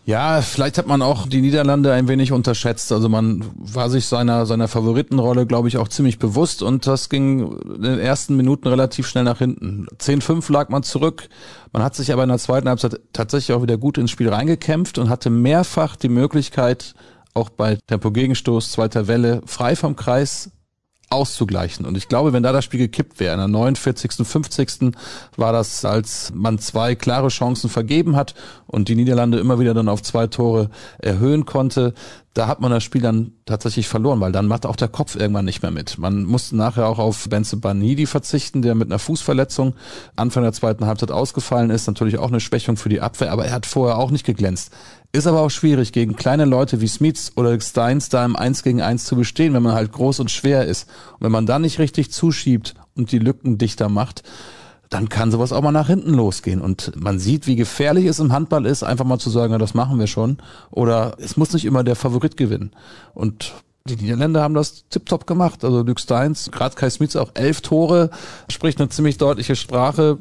Ja, 0.09 0.41
vielleicht 0.41 0.79
hat 0.79 0.87
man 0.87 1.03
auch 1.03 1.27
die 1.27 1.43
Niederlande 1.43 1.93
ein 1.93 2.09
wenig 2.09 2.33
unterschätzt. 2.33 2.93
Also 2.93 3.11
man 3.11 3.45
war 3.57 3.91
sich 3.91 4.07
seiner, 4.07 4.47
seiner 4.47 4.67
Favoritenrolle, 4.67 5.45
glaube 5.45 5.69
ich, 5.69 5.77
auch 5.77 5.89
ziemlich 5.89 6.19
bewusst 6.19 6.63
und 6.63 6.87
das 6.87 7.11
ging 7.11 7.53
in 7.75 7.83
den 7.83 7.99
ersten 7.99 8.35
Minuten 8.35 8.69
relativ 8.69 9.07
schnell 9.07 9.25
nach 9.25 9.37
hinten. 9.37 9.87
10-5 9.99 10.51
lag 10.51 10.71
man 10.71 10.83
zurück. 10.83 11.29
Man 11.75 11.83
hat 11.83 11.95
sich 11.95 12.11
aber 12.11 12.23
in 12.23 12.31
der 12.31 12.39
zweiten 12.39 12.71
Halbzeit 12.71 12.99
tatsächlich 13.13 13.55
auch 13.55 13.61
wieder 13.61 13.77
gut 13.77 13.99
ins 13.99 14.11
Spiel 14.11 14.31
reingekämpft 14.31 14.97
und 14.97 15.11
hatte 15.11 15.29
mehrfach 15.29 15.95
die 15.95 16.09
Möglichkeit, 16.09 16.95
auch 17.35 17.51
bei 17.51 17.77
Tempo-Gegenstoß, 17.87 18.73
zweiter 18.73 19.09
Welle, 19.09 19.43
frei 19.45 19.77
vom 19.77 19.95
Kreis 19.95 20.51
auszugleichen. 21.11 21.87
Und 21.87 21.97
ich 21.97 22.09
glaube, 22.09 22.33
wenn 22.33 22.43
da 22.43 22.53
das 22.53 22.65
Spiel 22.65 22.81
gekippt 22.81 23.21
wäre, 23.21 23.35
in 23.35 23.39
der 23.39 23.49
49., 23.49 24.27
50. 24.27 24.93
war 25.37 25.53
das, 25.53 25.85
als 25.85 26.33
man 26.35 26.59
zwei 26.59 26.95
klare 26.95 27.29
Chancen 27.29 27.71
vergeben 27.71 28.17
hat 28.17 28.35
und 28.67 28.89
die 28.89 28.95
Niederlande 28.95 29.39
immer 29.39 29.59
wieder 29.59 29.75
dann 29.75 29.89
auf 29.89 30.03
zwei 30.03 30.27
Tore 30.27 30.71
erhöhen 30.99 31.47
konnte, 31.47 31.95
da 32.39 32.47
hat 32.47 32.61
man 32.61 32.71
das 32.71 32.85
Spiel 32.85 33.01
dann 33.01 33.33
tatsächlich 33.47 33.89
verloren, 33.89 34.21
weil 34.21 34.31
dann 34.31 34.47
macht 34.47 34.65
auch 34.65 34.77
der 34.77 34.87
Kopf 34.87 35.17
irgendwann 35.17 35.45
nicht 35.45 35.63
mehr 35.63 35.73
mit. 35.73 35.99
Man 35.99 36.25
musste 36.25 36.57
nachher 36.57 36.87
auch 36.87 37.01
auf 37.01 37.29
Benze 37.29 37.57
Banidi 37.57 38.07
verzichten, 38.07 38.63
der 38.63 38.77
mit 38.77 38.89
einer 38.89 39.01
Fußverletzung 39.01 39.75
Anfang 40.15 40.45
der 40.45 40.53
zweiten 40.53 40.87
Halbzeit 40.87 41.11
ausgefallen 41.11 41.71
ist. 41.71 41.89
Natürlich 41.89 42.19
auch 42.19 42.29
eine 42.29 42.39
Schwächung 42.39 42.77
für 42.77 42.91
die 42.91 43.01
Abwehr, 43.01 43.33
aber 43.33 43.47
er 43.47 43.53
hat 43.53 43.67
vorher 43.67 43.99
auch 43.99 44.13
nicht 44.13 44.25
geglänzt. 44.25 44.73
Ist 45.11 45.27
aber 45.27 45.41
auch 45.41 45.51
schwierig, 45.51 45.93
gegen 45.93 46.17
kleine 46.17 46.45
Leute 46.45 46.83
wie 46.83 46.89
Smiths 46.89 47.33
oder 47.37 47.59
Steins 47.61 48.11
da 48.11 48.25
im 48.25 48.37
1 48.37 48.63
gegen 48.63 48.83
1 48.83 49.05
zu 49.05 49.17
bestehen, 49.17 49.55
wenn 49.55 49.63
man 49.63 49.73
halt 49.73 49.91
groß 49.91 50.21
und 50.21 50.31
schwer 50.31 50.67
ist. 50.67 50.87
Und 51.15 51.23
wenn 51.23 51.33
man 51.33 51.47
dann 51.47 51.63
nicht 51.63 51.79
richtig 51.79 52.13
zuschiebt 52.13 52.75
und 52.95 53.11
die 53.11 53.19
Lücken 53.19 53.57
dichter 53.57 53.89
macht, 53.89 54.23
dann 54.91 55.09
kann 55.09 55.31
sowas 55.31 55.53
auch 55.53 55.63
mal 55.63 55.73
nach 55.73 55.87
hinten 55.87 56.13
losgehen. 56.13 56.61
Und 56.61 56.93
man 56.97 57.19
sieht, 57.19 57.47
wie 57.47 57.57
gefährlich 57.57 58.05
es 58.05 58.19
im 58.19 58.33
Handball 58.33 58.67
ist, 58.67 58.83
einfach 58.83 59.07
mal 59.07 59.19
zu 59.19 59.31
sagen, 59.31 59.53
ja, 59.53 59.59
das 59.59 59.75
machen 59.75 59.99
wir 59.99 60.07
schon. 60.07 60.39
Oder 60.71 61.17
es 61.19 61.37
muss 61.39 61.55
nicht 61.55 61.65
immer 61.65 61.85
der 61.85 61.97
Favorit 61.97 62.37
gewinnen. 62.37 62.73
Und 63.15 63.55
die 63.87 63.97
Niederländer 63.97 64.43
haben 64.43 64.55
das 64.55 64.85
tiptop 64.91 65.27
gemacht. 65.27 65.65
Also 65.65 65.83
Luke 65.83 66.01
Steins, 66.01 66.51
gerade 66.51 66.75
Kai 66.75 66.91
Smits 66.91 67.17
auch 67.17 67.31
elf 67.35 67.63
Tore, 67.63 68.11
spricht 68.51 68.79
eine 68.79 68.91
ziemlich 68.91 69.17
deutliche 69.17 69.57
Sprache 69.57 70.19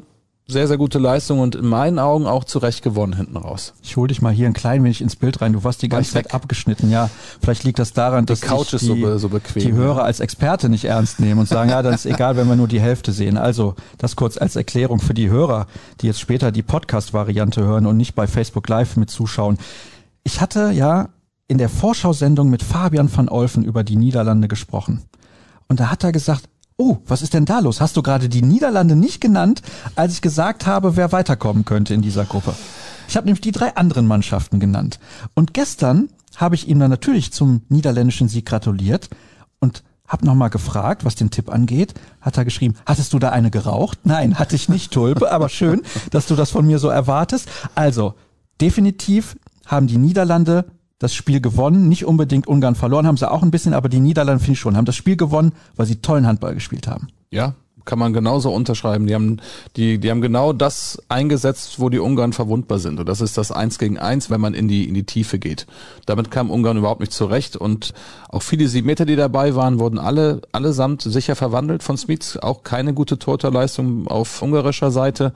sehr, 0.50 0.66
sehr 0.66 0.78
gute 0.78 0.98
Leistung 0.98 1.40
und 1.40 1.54
in 1.56 1.66
meinen 1.66 1.98
Augen 1.98 2.26
auch 2.26 2.42
zu 2.42 2.58
Recht 2.58 2.82
gewonnen 2.82 3.12
hinten 3.12 3.36
raus. 3.36 3.74
Ich 3.82 3.98
hole 3.98 4.08
dich 4.08 4.22
mal 4.22 4.32
hier 4.32 4.46
ein 4.46 4.54
klein 4.54 4.82
wenig 4.82 5.02
ins 5.02 5.14
Bild 5.14 5.42
rein. 5.42 5.52
Du 5.52 5.62
warst 5.62 5.82
die 5.82 5.90
ganze 5.90 6.12
Zeit 6.12 6.32
abgeschnitten. 6.32 6.90
Ja, 6.90 7.10
vielleicht 7.42 7.64
liegt 7.64 7.78
das 7.78 7.92
daran, 7.92 8.24
dass 8.24 8.40
die, 8.40 8.46
Couch 8.46 8.72
ist 8.72 8.82
die, 8.82 9.02
so, 9.02 9.18
so 9.18 9.28
bequem, 9.28 9.62
die 9.62 9.72
Hörer 9.74 10.04
als 10.04 10.20
Experte 10.20 10.70
nicht 10.70 10.86
ernst 10.86 11.20
nehmen 11.20 11.40
und 11.40 11.48
sagen, 11.48 11.68
ja, 11.68 11.82
dann 11.82 11.92
ist 11.92 12.06
egal, 12.06 12.36
wenn 12.36 12.48
wir 12.48 12.56
nur 12.56 12.66
die 12.66 12.80
Hälfte 12.80 13.12
sehen. 13.12 13.36
Also 13.36 13.74
das 13.98 14.16
kurz 14.16 14.38
als 14.38 14.56
Erklärung 14.56 15.00
für 15.00 15.12
die 15.12 15.28
Hörer, 15.28 15.66
die 16.00 16.06
jetzt 16.06 16.20
später 16.20 16.50
die 16.50 16.62
Podcast-Variante 16.62 17.62
hören 17.62 17.84
und 17.84 17.98
nicht 17.98 18.14
bei 18.14 18.26
Facebook 18.26 18.66
Live 18.68 18.96
mit 18.96 19.10
zuschauen. 19.10 19.58
Ich 20.24 20.40
hatte 20.40 20.70
ja 20.70 21.10
in 21.46 21.58
der 21.58 21.68
Vorschau-Sendung 21.68 22.48
mit 22.48 22.62
Fabian 22.62 23.14
van 23.14 23.28
Olfen 23.28 23.64
über 23.64 23.84
die 23.84 23.96
Niederlande 23.96 24.48
gesprochen. 24.48 25.02
Und 25.68 25.80
da 25.80 25.90
hat 25.90 26.04
er 26.04 26.12
gesagt, 26.12 26.48
oh, 26.78 26.98
was 27.06 27.22
ist 27.22 27.34
denn 27.34 27.44
da 27.44 27.58
los? 27.58 27.80
Hast 27.80 27.96
du 27.96 28.02
gerade 28.02 28.28
die 28.28 28.42
Niederlande 28.42 28.96
nicht 28.96 29.20
genannt, 29.20 29.62
als 29.96 30.14
ich 30.14 30.22
gesagt 30.22 30.64
habe, 30.66 30.96
wer 30.96 31.12
weiterkommen 31.12 31.64
könnte 31.64 31.92
in 31.92 32.02
dieser 32.02 32.24
Gruppe? 32.24 32.54
Ich 33.08 33.16
habe 33.16 33.26
nämlich 33.26 33.40
die 33.40 33.52
drei 33.52 33.74
anderen 33.76 34.06
Mannschaften 34.06 34.60
genannt. 34.60 35.00
Und 35.34 35.54
gestern 35.54 36.08
habe 36.36 36.54
ich 36.54 36.68
ihm 36.68 36.78
dann 36.78 36.90
natürlich 36.90 37.32
zum 37.32 37.62
niederländischen 37.68 38.28
Sieg 38.28 38.46
gratuliert 38.46 39.10
und 39.58 39.82
habe 40.06 40.24
nochmal 40.24 40.50
gefragt, 40.50 41.04
was 41.04 41.16
den 41.16 41.30
Tipp 41.30 41.50
angeht. 41.50 41.94
Hat 42.20 42.38
er 42.38 42.44
geschrieben, 42.44 42.74
hattest 42.86 43.12
du 43.12 43.18
da 43.18 43.30
eine 43.30 43.50
geraucht? 43.50 43.98
Nein, 44.04 44.38
hatte 44.38 44.56
ich 44.56 44.68
nicht, 44.68 44.92
Tulpe, 44.92 45.32
aber 45.32 45.48
schön, 45.48 45.82
dass 46.10 46.26
du 46.26 46.36
das 46.36 46.50
von 46.50 46.66
mir 46.66 46.78
so 46.78 46.88
erwartest. 46.88 47.48
Also, 47.74 48.14
definitiv 48.60 49.36
haben 49.66 49.86
die 49.86 49.98
Niederlande 49.98 50.64
das 50.98 51.14
Spiel 51.14 51.40
gewonnen, 51.40 51.88
nicht 51.88 52.04
unbedingt 52.04 52.46
Ungarn 52.46 52.74
verloren, 52.74 53.06
haben 53.06 53.16
sie 53.16 53.30
auch 53.30 53.42
ein 53.42 53.50
bisschen, 53.50 53.74
aber 53.74 53.88
die 53.88 54.00
Niederlande 54.00 54.40
finde 54.40 54.54
ich 54.54 54.60
schon, 54.60 54.76
haben 54.76 54.84
das 54.84 54.96
Spiel 54.96 55.16
gewonnen, 55.16 55.52
weil 55.76 55.86
sie 55.86 55.96
tollen 55.96 56.26
Handball 56.26 56.54
gespielt 56.54 56.88
haben. 56.88 57.08
Ja, 57.30 57.54
kann 57.88 57.98
man 57.98 58.12
genauso 58.12 58.52
unterschreiben. 58.52 59.06
Die 59.06 59.14
haben, 59.14 59.38
die, 59.76 59.98
die 59.98 60.10
haben 60.10 60.20
genau 60.20 60.52
das 60.52 61.02
eingesetzt, 61.08 61.80
wo 61.80 61.88
die 61.88 61.98
Ungarn 61.98 62.34
verwundbar 62.34 62.78
sind. 62.78 63.00
Und 63.00 63.08
das 63.08 63.22
ist 63.22 63.38
das 63.38 63.50
Eins 63.50 63.78
gegen 63.78 63.98
Eins, 63.98 64.28
wenn 64.28 64.42
man 64.42 64.52
in 64.52 64.68
die, 64.68 64.86
in 64.86 64.92
die 64.92 65.04
Tiefe 65.04 65.38
geht. 65.38 65.66
Damit 66.04 66.30
kam 66.30 66.50
Ungarn 66.50 66.76
überhaupt 66.76 67.00
nicht 67.00 67.12
zurecht. 67.12 67.56
Und 67.56 67.94
auch 68.28 68.42
viele 68.42 68.68
sieben 68.68 68.86
Meter, 68.86 69.06
die 69.06 69.16
dabei 69.16 69.54
waren, 69.54 69.78
wurden 69.78 69.98
alle, 69.98 70.42
allesamt 70.52 71.00
sicher 71.00 71.34
verwandelt 71.34 71.82
von 71.82 71.96
Smith. 71.96 72.38
Auch 72.42 72.62
keine 72.62 72.92
gute 72.92 73.18
Torterleistung 73.18 74.06
auf 74.06 74.42
ungarischer 74.42 74.90
Seite. 74.90 75.32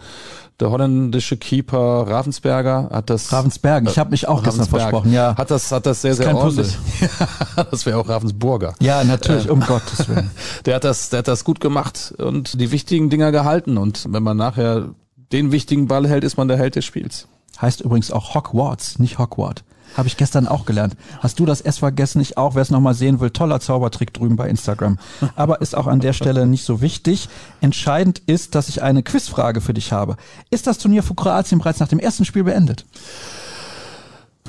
Der 0.63 0.71
holländische 0.71 1.37
Keeper 1.39 2.07
Ravensberger 2.07 2.91
hat 2.93 3.11
das. 3.11 3.33
Ravensbergen, 3.33 3.89
ich 3.89 3.99
habe 3.99 4.11
mich 4.11 4.29
auch 4.29 4.45
gestern 4.45 4.69
versprochen, 4.69 5.13
ja. 5.13 5.35
Hat 5.37 5.51
das, 5.51 5.73
hat 5.73 5.87
das 5.87 6.03
sehr, 6.03 6.15
sehr 6.15 6.37
ordentlich. 6.37 6.79
das 7.71 7.85
wäre 7.85 7.99
auch 7.99 8.09
Ravensburger. 8.09 8.75
Ja, 8.79 9.03
natürlich, 9.03 9.51
um 9.51 9.59
Gottes 9.59 10.09
Willen. 10.09 10.31
Der 10.67 10.77
hat 10.77 10.85
das, 10.85 11.09
der 11.09 11.19
hat 11.19 11.29
das 11.29 11.43
gut 11.43 11.59
gemacht 11.59 12.15
und 12.19 12.42
die 12.45 12.71
wichtigen 12.71 13.11
Dinger 13.11 13.33
gehalten. 13.33 13.79
Und 13.79 14.07
wenn 14.11 14.23
man 14.23 14.37
nachher 14.37 14.95
den 15.33 15.53
wichtigen 15.53 15.89
Ball 15.89 16.09
hält, 16.09 16.25
ist 16.25 16.37
man 16.37 16.49
der 16.49 16.59
Held 16.59 16.77
des 16.77 16.85
Spiels. 16.85 17.29
Heißt 17.61 17.81
übrigens 17.81 18.11
auch 18.11 18.35
Hogwarts, 18.35 18.99
nicht 18.99 19.19
Hogwarts. 19.19 19.63
Habe 19.97 20.09
ich 20.09 20.17
gestern 20.17 20.49
auch 20.49 20.65
gelernt. 20.65 20.97
Hast 21.21 21.39
du 21.39 21.45
das 21.45 21.61
S 21.61 21.79
vergessen? 21.79 22.21
Ich 22.23 22.39
auch. 22.39 22.55
Wer 22.55 22.63
es 22.63 22.71
nochmal 22.71 22.95
sehen 22.95 23.21
will, 23.21 23.31
toller 23.31 23.61
Zaubertrick 23.61 24.15
drüben 24.15 24.37
bei 24.37 24.49
Instagram. 24.49 24.99
Aber 25.37 25.61
ist 25.61 25.77
auch 25.77 25.87
an 25.87 26.01
der 26.01 26.15
Stelle 26.15 26.47
nicht 26.47 26.65
so 26.65 26.81
wichtig. 26.81 27.29
Entscheidend 27.61 28.21
ist, 28.27 28.55
dass 28.55 28.69
ich 28.71 28.83
eine 28.83 29.03
Quizfrage 29.03 29.61
für 29.61 29.75
dich 29.75 29.93
habe. 29.93 30.17
Ist 30.51 30.67
das 30.67 30.79
Turnier 30.79 31.03
für 31.03 31.15
Kroatien 31.15 31.59
bereits 31.59 31.81
nach 31.81 31.89
dem 31.89 31.99
ersten 31.99 32.25
Spiel 32.25 32.45
beendet? 32.45 32.87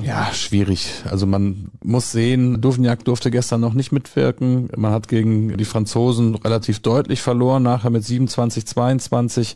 Ja, 0.02 0.34
schwierig. 0.34 1.04
Also 1.10 1.28
man 1.28 1.70
muss 1.84 2.12
sehen, 2.12 2.62
Duvniak 2.62 3.06
durfte 3.06 3.30
gestern 3.30 3.62
noch 3.62 3.74
nicht 3.74 3.92
mitwirken. 3.92 4.70
Man 4.76 4.92
hat 4.92 5.08
gegen 5.08 5.56
die 5.56 5.66
Franzosen 5.66 6.36
relativ 6.36 6.80
deutlich 6.80 7.22
verloren, 7.22 7.64
nachher 7.64 7.92
mit 7.92 8.04
27, 8.04 8.66
22. 8.66 9.56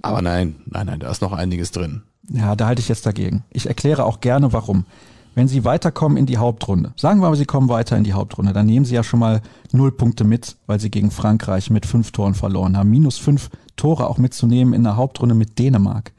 Aber 0.00 0.22
nein, 0.22 0.56
nein, 0.66 0.86
nein, 0.86 1.00
da 1.00 1.10
ist 1.10 1.22
noch 1.22 1.32
einiges 1.32 1.72
drin. 1.72 2.02
Ja, 2.28 2.54
da 2.56 2.66
halte 2.66 2.80
ich 2.80 2.88
jetzt 2.88 3.04
dagegen. 3.04 3.44
Ich 3.50 3.66
erkläre 3.66 4.04
auch 4.04 4.20
gerne, 4.20 4.52
warum 4.52 4.86
wenn 5.34 5.48
Sie 5.48 5.64
weiterkommen 5.64 6.16
in 6.16 6.26
die 6.26 6.38
Hauptrunde, 6.38 6.92
sagen 6.96 7.20
wir 7.20 7.28
mal, 7.28 7.36
Sie 7.36 7.44
kommen 7.44 7.68
weiter 7.68 7.96
in 7.96 8.04
die 8.04 8.12
Hauptrunde, 8.12 8.52
dann 8.52 8.66
nehmen 8.66 8.84
Sie 8.84 8.94
ja 8.94 9.02
schon 9.02 9.20
mal 9.20 9.42
null 9.72 9.90
Punkte 9.90 10.24
mit, 10.24 10.56
weil 10.66 10.78
Sie 10.78 10.90
gegen 10.90 11.10
Frankreich 11.10 11.70
mit 11.70 11.86
fünf 11.86 12.12
Toren 12.12 12.34
verloren 12.34 12.76
haben. 12.76 12.90
Minus 12.90 13.18
fünf 13.18 13.50
Tore 13.76 14.08
auch 14.08 14.18
mitzunehmen 14.18 14.74
in 14.74 14.84
der 14.84 14.96
Hauptrunde 14.96 15.34
mit 15.34 15.58
Dänemark, 15.58 16.12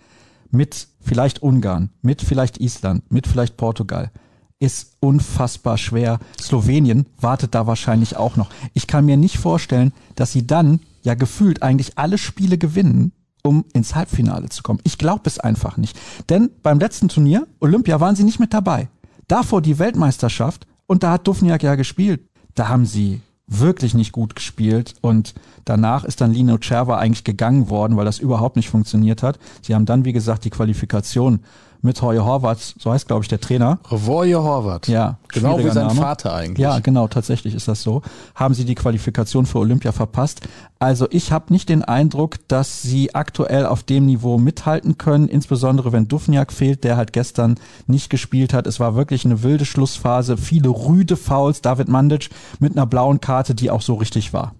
mit 0.52 0.88
vielleicht 1.06 1.42
Ungarn, 1.42 1.90
mit 2.02 2.22
vielleicht 2.22 2.60
Island, 2.60 3.10
mit 3.12 3.28
vielleicht 3.28 3.58
Portugal, 3.58 4.12
ist 4.60 4.98
unfassbar 5.00 5.78
schwer. 5.78 6.20
Slowenien 6.42 7.06
wartet 7.20 7.56
da 7.56 7.68
wahrscheinlich 7.68 8.18
auch 8.18 8.36
noch. 8.36 8.50
Ich 8.74 8.88
kann 8.88 9.06
mir 9.06 9.18
nicht 9.18 9.38
vorstellen, 9.38 9.94
dass 10.16 10.32
Sie 10.32 10.48
dann 10.48 10.80
ja 11.04 11.14
gefühlt 11.14 11.62
eigentlich 11.62 11.98
alle 11.98 12.18
Spiele 12.18 12.58
gewinnen 12.58 13.12
um 13.44 13.64
ins 13.74 13.94
Halbfinale 13.94 14.50
zu 14.50 14.64
kommen. 14.64 14.80
Ich 14.84 14.98
glaube 14.98 15.22
es 15.26 15.40
einfach 15.40 15.78
nicht. 15.78 15.96
Denn 16.30 16.50
beim 16.64 16.80
letzten 16.80 17.10
Turnier, 17.10 17.46
Olympia, 17.60 18.00
waren 18.00 18.16
sie 18.16 18.24
nicht 18.24 18.40
mit 18.40 18.56
dabei 18.56 18.90
davor 19.28 19.62
die 19.62 19.80
Weltmeisterschaft 19.80 20.68
und 20.88 21.04
da 21.04 21.12
hat 21.12 21.28
Dufniak 21.28 21.64
ja 21.64 21.76
gespielt. 21.76 22.28
Da 22.54 22.68
haben 22.70 22.86
sie 22.86 23.22
wirklich 23.48 23.94
nicht 23.94 24.12
gut 24.12 24.36
gespielt 24.36 24.96
und 25.02 25.34
danach 25.66 26.04
ist 26.04 26.22
dann 26.22 26.34
Lino 26.34 26.58
Cerva 26.62 26.98
eigentlich 26.98 27.24
gegangen 27.24 27.70
worden, 27.70 27.96
weil 27.96 28.06
das 28.06 28.20
überhaupt 28.20 28.56
nicht 28.56 28.70
funktioniert 28.70 29.22
hat. 29.24 29.38
Sie 29.62 29.76
haben 29.76 29.86
dann, 29.86 30.06
wie 30.06 30.14
gesagt, 30.14 30.46
die 30.46 30.50
Qualifikation 30.50 31.42
mit 31.86 32.02
Hoye 32.02 32.20
Horvath, 32.20 32.76
so 32.78 32.92
heißt 32.92 33.08
glaube 33.08 33.24
ich 33.24 33.30
der 33.30 33.40
Trainer. 33.40 33.80
Hoye 33.90 34.36
Horvath. 34.36 34.88
Ja, 34.88 35.18
genau 35.30 35.58
wie 35.60 35.70
sein 35.70 35.88
Name. 35.88 36.02
Vater 36.02 36.34
eigentlich. 36.34 36.60
Ja, 36.60 36.80
genau, 36.80 37.08
tatsächlich 37.08 37.56
ist 37.56 37.68
das 37.68 37.82
so. 37.82 38.02
Haben 38.36 38.54
sie 38.54 38.66
die 38.66 38.76
Qualifikation 38.76 39.46
für 39.46 39.60
Olympia 39.60 39.92
verpasst. 39.92 40.42
Also 40.80 41.08
ich 41.10 41.32
habe 41.32 41.54
nicht 41.54 41.70
den 41.70 41.84
Eindruck, 41.84 42.36
dass 42.48 42.82
sie 42.82 43.16
aktuell 43.16 43.66
auf 43.66 43.84
dem 43.84 44.06
Niveau 44.06 44.38
mithalten 44.38 44.98
können, 44.98 45.30
insbesondere 45.30 45.94
wenn 45.94 46.08
Dufniak 46.08 46.52
fehlt, 46.52 46.84
der 46.84 46.98
halt 46.98 47.14
gestern 47.14 47.56
nicht 47.88 48.10
gespielt 48.10 48.54
hat. 48.54 48.68
Es 48.68 48.80
war 48.80 48.96
wirklich 48.96 49.24
eine 49.24 49.42
wilde 49.44 49.66
Schlussphase, 49.66 50.38
viele 50.38 50.70
rüde 50.70 51.16
Fouls, 51.16 51.62
David 51.62 51.88
Mandic 51.88 52.30
mit 52.60 52.74
einer 52.74 52.86
blauen 52.86 53.22
Karte, 53.22 53.56
die 53.56 53.72
auch 53.72 53.82
so 53.82 53.94
richtig 53.96 54.34
war. 54.34 54.54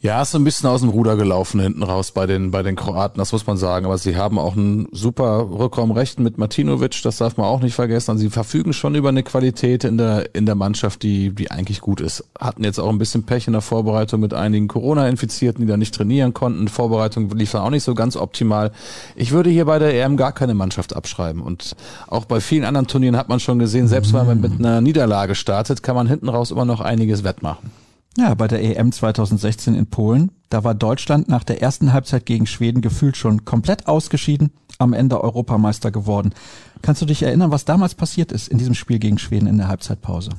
Ja, 0.00 0.22
ist 0.22 0.30
so 0.30 0.38
ein 0.38 0.44
bisschen 0.44 0.68
aus 0.68 0.80
dem 0.80 0.90
Ruder 0.90 1.16
gelaufen 1.16 1.58
hinten 1.58 1.82
raus 1.82 2.12
bei 2.12 2.26
den, 2.26 2.52
bei 2.52 2.62
den 2.62 2.76
Kroaten, 2.76 3.18
das 3.18 3.32
muss 3.32 3.48
man 3.48 3.56
sagen. 3.56 3.84
Aber 3.84 3.98
sie 3.98 4.16
haben 4.16 4.38
auch 4.38 4.54
ein 4.54 4.86
super 4.92 5.48
Rückraumrecht 5.50 6.20
mit 6.20 6.38
Martinovic, 6.38 7.02
das 7.02 7.16
darf 7.16 7.36
man 7.36 7.46
auch 7.46 7.60
nicht 7.60 7.74
vergessen. 7.74 8.12
Also 8.12 8.20
sie 8.20 8.30
verfügen 8.30 8.72
schon 8.72 8.94
über 8.94 9.08
eine 9.08 9.24
Qualität 9.24 9.82
in 9.82 9.98
der, 9.98 10.36
in 10.36 10.46
der 10.46 10.54
Mannschaft, 10.54 11.02
die, 11.02 11.30
die 11.30 11.50
eigentlich 11.50 11.80
gut 11.80 12.00
ist. 12.00 12.22
Hatten 12.38 12.62
jetzt 12.62 12.78
auch 12.78 12.90
ein 12.90 12.98
bisschen 12.98 13.24
Pech 13.24 13.48
in 13.48 13.54
der 13.54 13.60
Vorbereitung 13.60 14.20
mit 14.20 14.34
einigen 14.34 14.68
Corona-Infizierten, 14.68 15.62
die 15.62 15.68
da 15.68 15.76
nicht 15.76 15.96
trainieren 15.96 16.32
konnten. 16.32 16.68
Vorbereitung 16.68 17.28
lief 17.30 17.52
auch 17.56 17.70
nicht 17.70 17.82
so 17.82 17.96
ganz 17.96 18.16
optimal. 18.16 18.70
Ich 19.16 19.32
würde 19.32 19.50
hier 19.50 19.64
bei 19.64 19.80
der 19.80 19.92
EM 20.00 20.16
gar 20.16 20.30
keine 20.30 20.54
Mannschaft 20.54 20.94
abschreiben. 20.94 21.42
Und 21.42 21.74
auch 22.06 22.24
bei 22.24 22.38
vielen 22.40 22.64
anderen 22.64 22.86
Turnieren 22.86 23.16
hat 23.16 23.28
man 23.28 23.40
schon 23.40 23.58
gesehen, 23.58 23.88
selbst 23.88 24.12
wenn 24.12 24.26
man 24.26 24.40
mit 24.40 24.60
einer 24.60 24.80
Niederlage 24.80 25.34
startet, 25.34 25.82
kann 25.82 25.96
man 25.96 26.06
hinten 26.06 26.28
raus 26.28 26.52
immer 26.52 26.64
noch 26.64 26.80
einiges 26.80 27.24
wettmachen. 27.24 27.87
Ja, 28.18 28.34
bei 28.34 28.48
der 28.48 28.60
EM 28.62 28.90
2016 28.90 29.76
in 29.76 29.86
Polen, 29.86 30.32
da 30.48 30.64
war 30.64 30.74
Deutschland 30.74 31.28
nach 31.28 31.44
der 31.44 31.62
ersten 31.62 31.92
Halbzeit 31.92 32.26
gegen 32.26 32.46
Schweden 32.46 32.80
gefühlt 32.80 33.16
schon 33.16 33.44
komplett 33.44 33.86
ausgeschieden, 33.86 34.50
am 34.78 34.92
Ende 34.92 35.22
Europameister 35.22 35.92
geworden. 35.92 36.34
Kannst 36.82 37.00
du 37.00 37.06
dich 37.06 37.22
erinnern, 37.22 37.52
was 37.52 37.64
damals 37.64 37.94
passiert 37.94 38.32
ist 38.32 38.48
in 38.48 38.58
diesem 38.58 38.74
Spiel 38.74 38.98
gegen 38.98 39.18
Schweden 39.18 39.46
in 39.46 39.58
der 39.58 39.68
Halbzeitpause? 39.68 40.30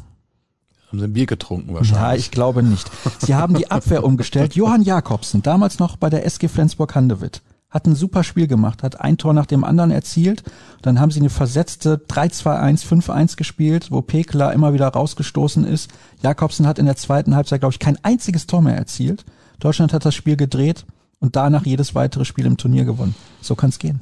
Haben 0.90 1.00
sie 1.00 1.06
ein 1.06 1.14
Bier 1.14 1.26
getrunken 1.26 1.74
wahrscheinlich? 1.74 2.02
Ja, 2.02 2.16
ich 2.16 2.32
glaube 2.32 2.64
nicht. 2.64 2.92
Sie 3.20 3.36
haben 3.36 3.54
die 3.54 3.72
Abwehr 3.72 4.04
umgestellt. 4.04 4.56
Johann 4.56 4.82
Jakobsen, 4.82 5.42
damals 5.42 5.80
noch 5.80 5.96
bei 5.96 6.10
der 6.10 6.26
SG 6.26 6.50
Flensburg-Handewitt 6.50 7.42
hat 7.70 7.86
ein 7.86 7.96
super 7.96 8.24
Spiel 8.24 8.48
gemacht, 8.48 8.82
hat 8.82 9.00
ein 9.00 9.18
Tor 9.18 9.34
nach 9.34 9.46
dem 9.46 9.64
anderen 9.64 9.92
erzielt. 9.92 10.44
Dann 10.82 11.00
haben 11.00 11.12
sie 11.12 11.20
eine 11.20 11.30
versetzte 11.30 11.98
3-2-1, 11.98 12.86
5-1 12.86 13.38
gespielt, 13.38 13.92
wo 13.92 14.02
Pekla 14.02 14.52
immer 14.52 14.74
wieder 14.74 14.88
rausgestoßen 14.88 15.66
ist. 15.66 15.92
Jakobsen 16.24 16.66
hat 16.66 16.80
in 16.80 16.86
der 16.86 16.96
zweiten 16.96 17.36
Halbzeit, 17.36 17.60
glaube 17.62 17.74
ich, 17.74 17.80
kein 17.80 18.04
einziges 18.04 18.48
Tor 18.48 18.62
mehr 18.62 18.78
erzielt. 18.78 19.24
Deutschland 19.60 19.94
hat 19.94 20.06
das 20.06 20.16
Spiel 20.16 20.36
gedreht 20.36 20.86
und 21.20 21.36
danach 21.36 21.66
jedes 21.66 21.94
weitere 21.94 22.26
Spiel 22.26 22.46
im 22.46 22.58
Turnier 22.58 22.86
gewonnen. 22.86 23.16
So 23.42 23.56
kann 23.56 23.70
es 23.70 23.78
gehen. 23.78 24.00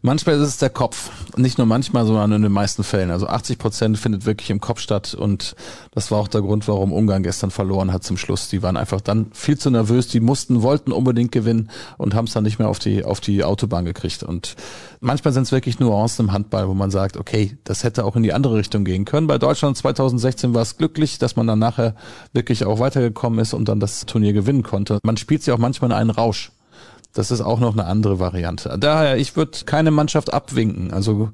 Manchmal 0.00 0.36
ist 0.36 0.48
es 0.48 0.56
der 0.56 0.70
Kopf. 0.70 1.10
Nicht 1.36 1.58
nur 1.58 1.66
manchmal, 1.66 2.06
sondern 2.06 2.32
in 2.32 2.42
den 2.42 2.52
meisten 2.52 2.82
Fällen. 2.84 3.10
Also 3.10 3.26
80 3.26 3.58
Prozent 3.58 3.98
findet 3.98 4.24
wirklich 4.24 4.50
im 4.50 4.60
Kopf 4.60 4.80
statt. 4.80 5.14
Und 5.14 5.54
das 5.92 6.10
war 6.10 6.18
auch 6.18 6.28
der 6.28 6.40
Grund, 6.40 6.66
warum 6.68 6.92
Ungarn 6.92 7.22
gestern 7.22 7.50
verloren 7.50 7.92
hat 7.92 8.02
zum 8.02 8.16
Schluss. 8.16 8.48
Die 8.48 8.62
waren 8.62 8.76
einfach 8.76 9.00
dann 9.00 9.30
viel 9.32 9.58
zu 9.58 9.70
nervös. 9.70 10.08
Die 10.08 10.20
mussten, 10.20 10.62
wollten 10.62 10.92
unbedingt 10.92 11.32
gewinnen 11.32 11.70
und 11.98 12.14
haben 12.14 12.24
es 12.26 12.32
dann 12.32 12.44
nicht 12.44 12.58
mehr 12.58 12.68
auf 12.68 12.78
die, 12.78 13.04
auf 13.04 13.20
die 13.20 13.44
Autobahn 13.44 13.84
gekriegt. 13.84 14.22
Und 14.22 14.56
manchmal 15.00 15.34
sind 15.34 15.42
es 15.42 15.52
wirklich 15.52 15.78
Nuancen 15.78 16.26
im 16.26 16.32
Handball, 16.32 16.68
wo 16.68 16.74
man 16.74 16.90
sagt, 16.90 17.16
okay, 17.16 17.58
das 17.64 17.84
hätte 17.84 18.04
auch 18.04 18.16
in 18.16 18.22
die 18.22 18.32
andere 18.32 18.56
Richtung 18.56 18.84
gehen 18.84 19.04
können. 19.04 19.26
Bei 19.26 19.38
Deutschland 19.38 19.76
2016 19.76 20.54
war 20.54 20.62
es 20.62 20.78
glücklich, 20.78 21.18
dass 21.18 21.36
man 21.36 21.46
dann 21.46 21.58
nachher 21.58 21.94
wirklich 22.32 22.64
auch 22.64 22.78
weitergekommen 22.78 23.38
ist 23.38 23.52
und 23.52 23.68
dann 23.68 23.80
das 23.80 24.06
Turnier 24.06 24.32
gewinnen 24.32 24.62
konnte. 24.62 24.98
Man 25.02 25.16
spielt 25.16 25.42
sich 25.42 25.52
auch 25.52 25.58
manchmal 25.58 25.90
in 25.90 25.96
einen 25.96 26.10
Rausch. 26.10 26.52
Das 27.12 27.30
ist 27.30 27.40
auch 27.40 27.60
noch 27.60 27.72
eine 27.72 27.86
andere 27.86 28.18
Variante. 28.18 28.76
Daher, 28.78 29.16
ich 29.16 29.36
würde 29.36 29.58
keine 29.64 29.90
Mannschaft 29.90 30.32
abwinken, 30.32 30.92
also 30.92 31.30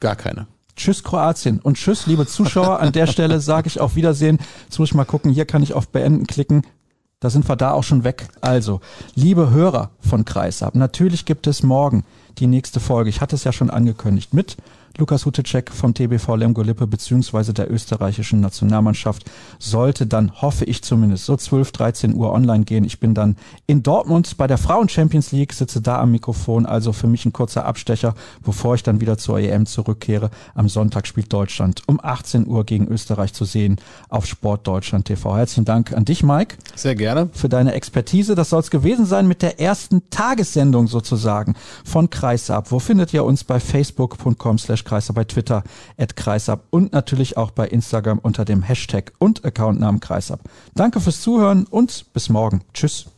gar 0.00 0.16
keine. 0.16 0.46
Tschüss 0.76 1.04
Kroatien 1.04 1.60
und 1.60 1.76
tschüss 1.76 2.06
liebe 2.06 2.26
Zuschauer. 2.26 2.80
An 2.80 2.92
der 2.92 3.06
Stelle 3.06 3.40
sage 3.40 3.68
ich 3.68 3.80
auf 3.80 3.94
Wiedersehen. 3.94 4.38
Jetzt 4.64 4.78
muss 4.78 4.88
ich 4.88 4.94
mal 4.94 5.04
gucken, 5.04 5.30
hier 5.30 5.44
kann 5.44 5.62
ich 5.62 5.72
auf 5.72 5.88
Beenden 5.88 6.26
klicken. 6.26 6.62
Da 7.20 7.30
sind 7.30 7.48
wir 7.48 7.56
da 7.56 7.70
auch 7.70 7.84
schon 7.84 8.04
weg. 8.04 8.28
Also, 8.40 8.80
liebe 9.14 9.50
Hörer 9.50 9.90
von 10.00 10.24
Kreisab, 10.24 10.74
natürlich 10.74 11.24
gibt 11.24 11.46
es 11.46 11.62
morgen 11.62 12.04
die 12.38 12.48
nächste 12.48 12.80
Folge. 12.80 13.08
Ich 13.08 13.20
hatte 13.20 13.36
es 13.36 13.44
ja 13.44 13.52
schon 13.52 13.70
angekündigt 13.70 14.34
mit 14.34 14.56
Lukas 14.96 15.26
Hutecek 15.26 15.72
vom 15.72 15.92
TBV 15.92 16.36
Lemgo 16.36 16.62
Lippe 16.62 16.86
beziehungsweise 16.86 17.52
der 17.52 17.68
österreichischen 17.68 18.40
Nationalmannschaft 18.40 19.28
sollte 19.58 20.06
dann, 20.06 20.40
hoffe 20.40 20.64
ich 20.66 20.82
zumindest, 20.82 21.24
so 21.24 21.36
12, 21.36 21.72
13 21.72 22.14
Uhr 22.14 22.32
online 22.32 22.64
gehen. 22.64 22.84
Ich 22.84 23.00
bin 23.00 23.12
dann 23.12 23.36
in 23.66 23.82
Dortmund 23.82 24.36
bei 24.36 24.46
der 24.46 24.56
Frauen 24.56 24.88
Champions 24.88 25.32
League, 25.32 25.52
sitze 25.52 25.80
da 25.80 26.00
am 26.00 26.12
Mikrofon, 26.12 26.64
also 26.64 26.92
für 26.92 27.08
mich 27.08 27.24
ein 27.24 27.32
kurzer 27.32 27.64
Abstecher, 27.64 28.14
bevor 28.44 28.76
ich 28.76 28.84
dann 28.84 29.00
wieder 29.00 29.18
zur 29.18 29.40
EM 29.40 29.66
zurückkehre. 29.66 30.30
Am 30.54 30.68
Sonntag 30.68 31.08
spielt 31.08 31.32
Deutschland 31.32 31.82
um 31.86 31.98
18 32.00 32.46
Uhr 32.46 32.64
gegen 32.64 32.86
Österreich 32.86 33.32
zu 33.32 33.44
sehen 33.44 33.76
auf 34.08 34.26
Sport 34.26 34.66
Deutschland 34.66 35.06
TV. 35.06 35.36
Herzlichen 35.36 35.64
Dank 35.64 35.92
an 35.92 36.04
dich, 36.04 36.22
Mike. 36.22 36.56
Sehr 36.76 36.94
gerne. 36.94 37.30
Für 37.32 37.48
deine 37.48 37.74
Expertise. 37.74 38.36
Das 38.36 38.50
soll 38.50 38.60
es 38.60 38.70
gewesen 38.70 39.06
sein 39.06 39.26
mit 39.26 39.42
der 39.42 39.58
ersten 39.58 40.08
Tagessendung 40.10 40.86
sozusagen 40.86 41.54
von 41.84 42.10
Kreisab. 42.10 42.70
Wo 42.70 42.78
findet 42.78 43.12
ihr 43.12 43.24
uns? 43.24 43.42
Bei 43.42 43.58
facebook.com 43.58 44.58
Kreisab, 44.84 45.16
bei 45.16 45.24
Twitter 45.24 45.64
at 45.98 46.16
Kreisab 46.16 46.64
und 46.70 46.92
natürlich 46.92 47.36
auch 47.36 47.50
bei 47.50 47.66
Instagram 47.68 48.18
unter 48.18 48.44
dem 48.44 48.62
Hashtag 48.62 49.12
und 49.18 49.44
Accountnamen 49.44 50.00
Kreisab. 50.00 50.40
Danke 50.74 51.00
fürs 51.00 51.20
Zuhören 51.20 51.64
und 51.64 52.12
bis 52.12 52.28
morgen. 52.28 52.62
Tschüss. 52.72 53.13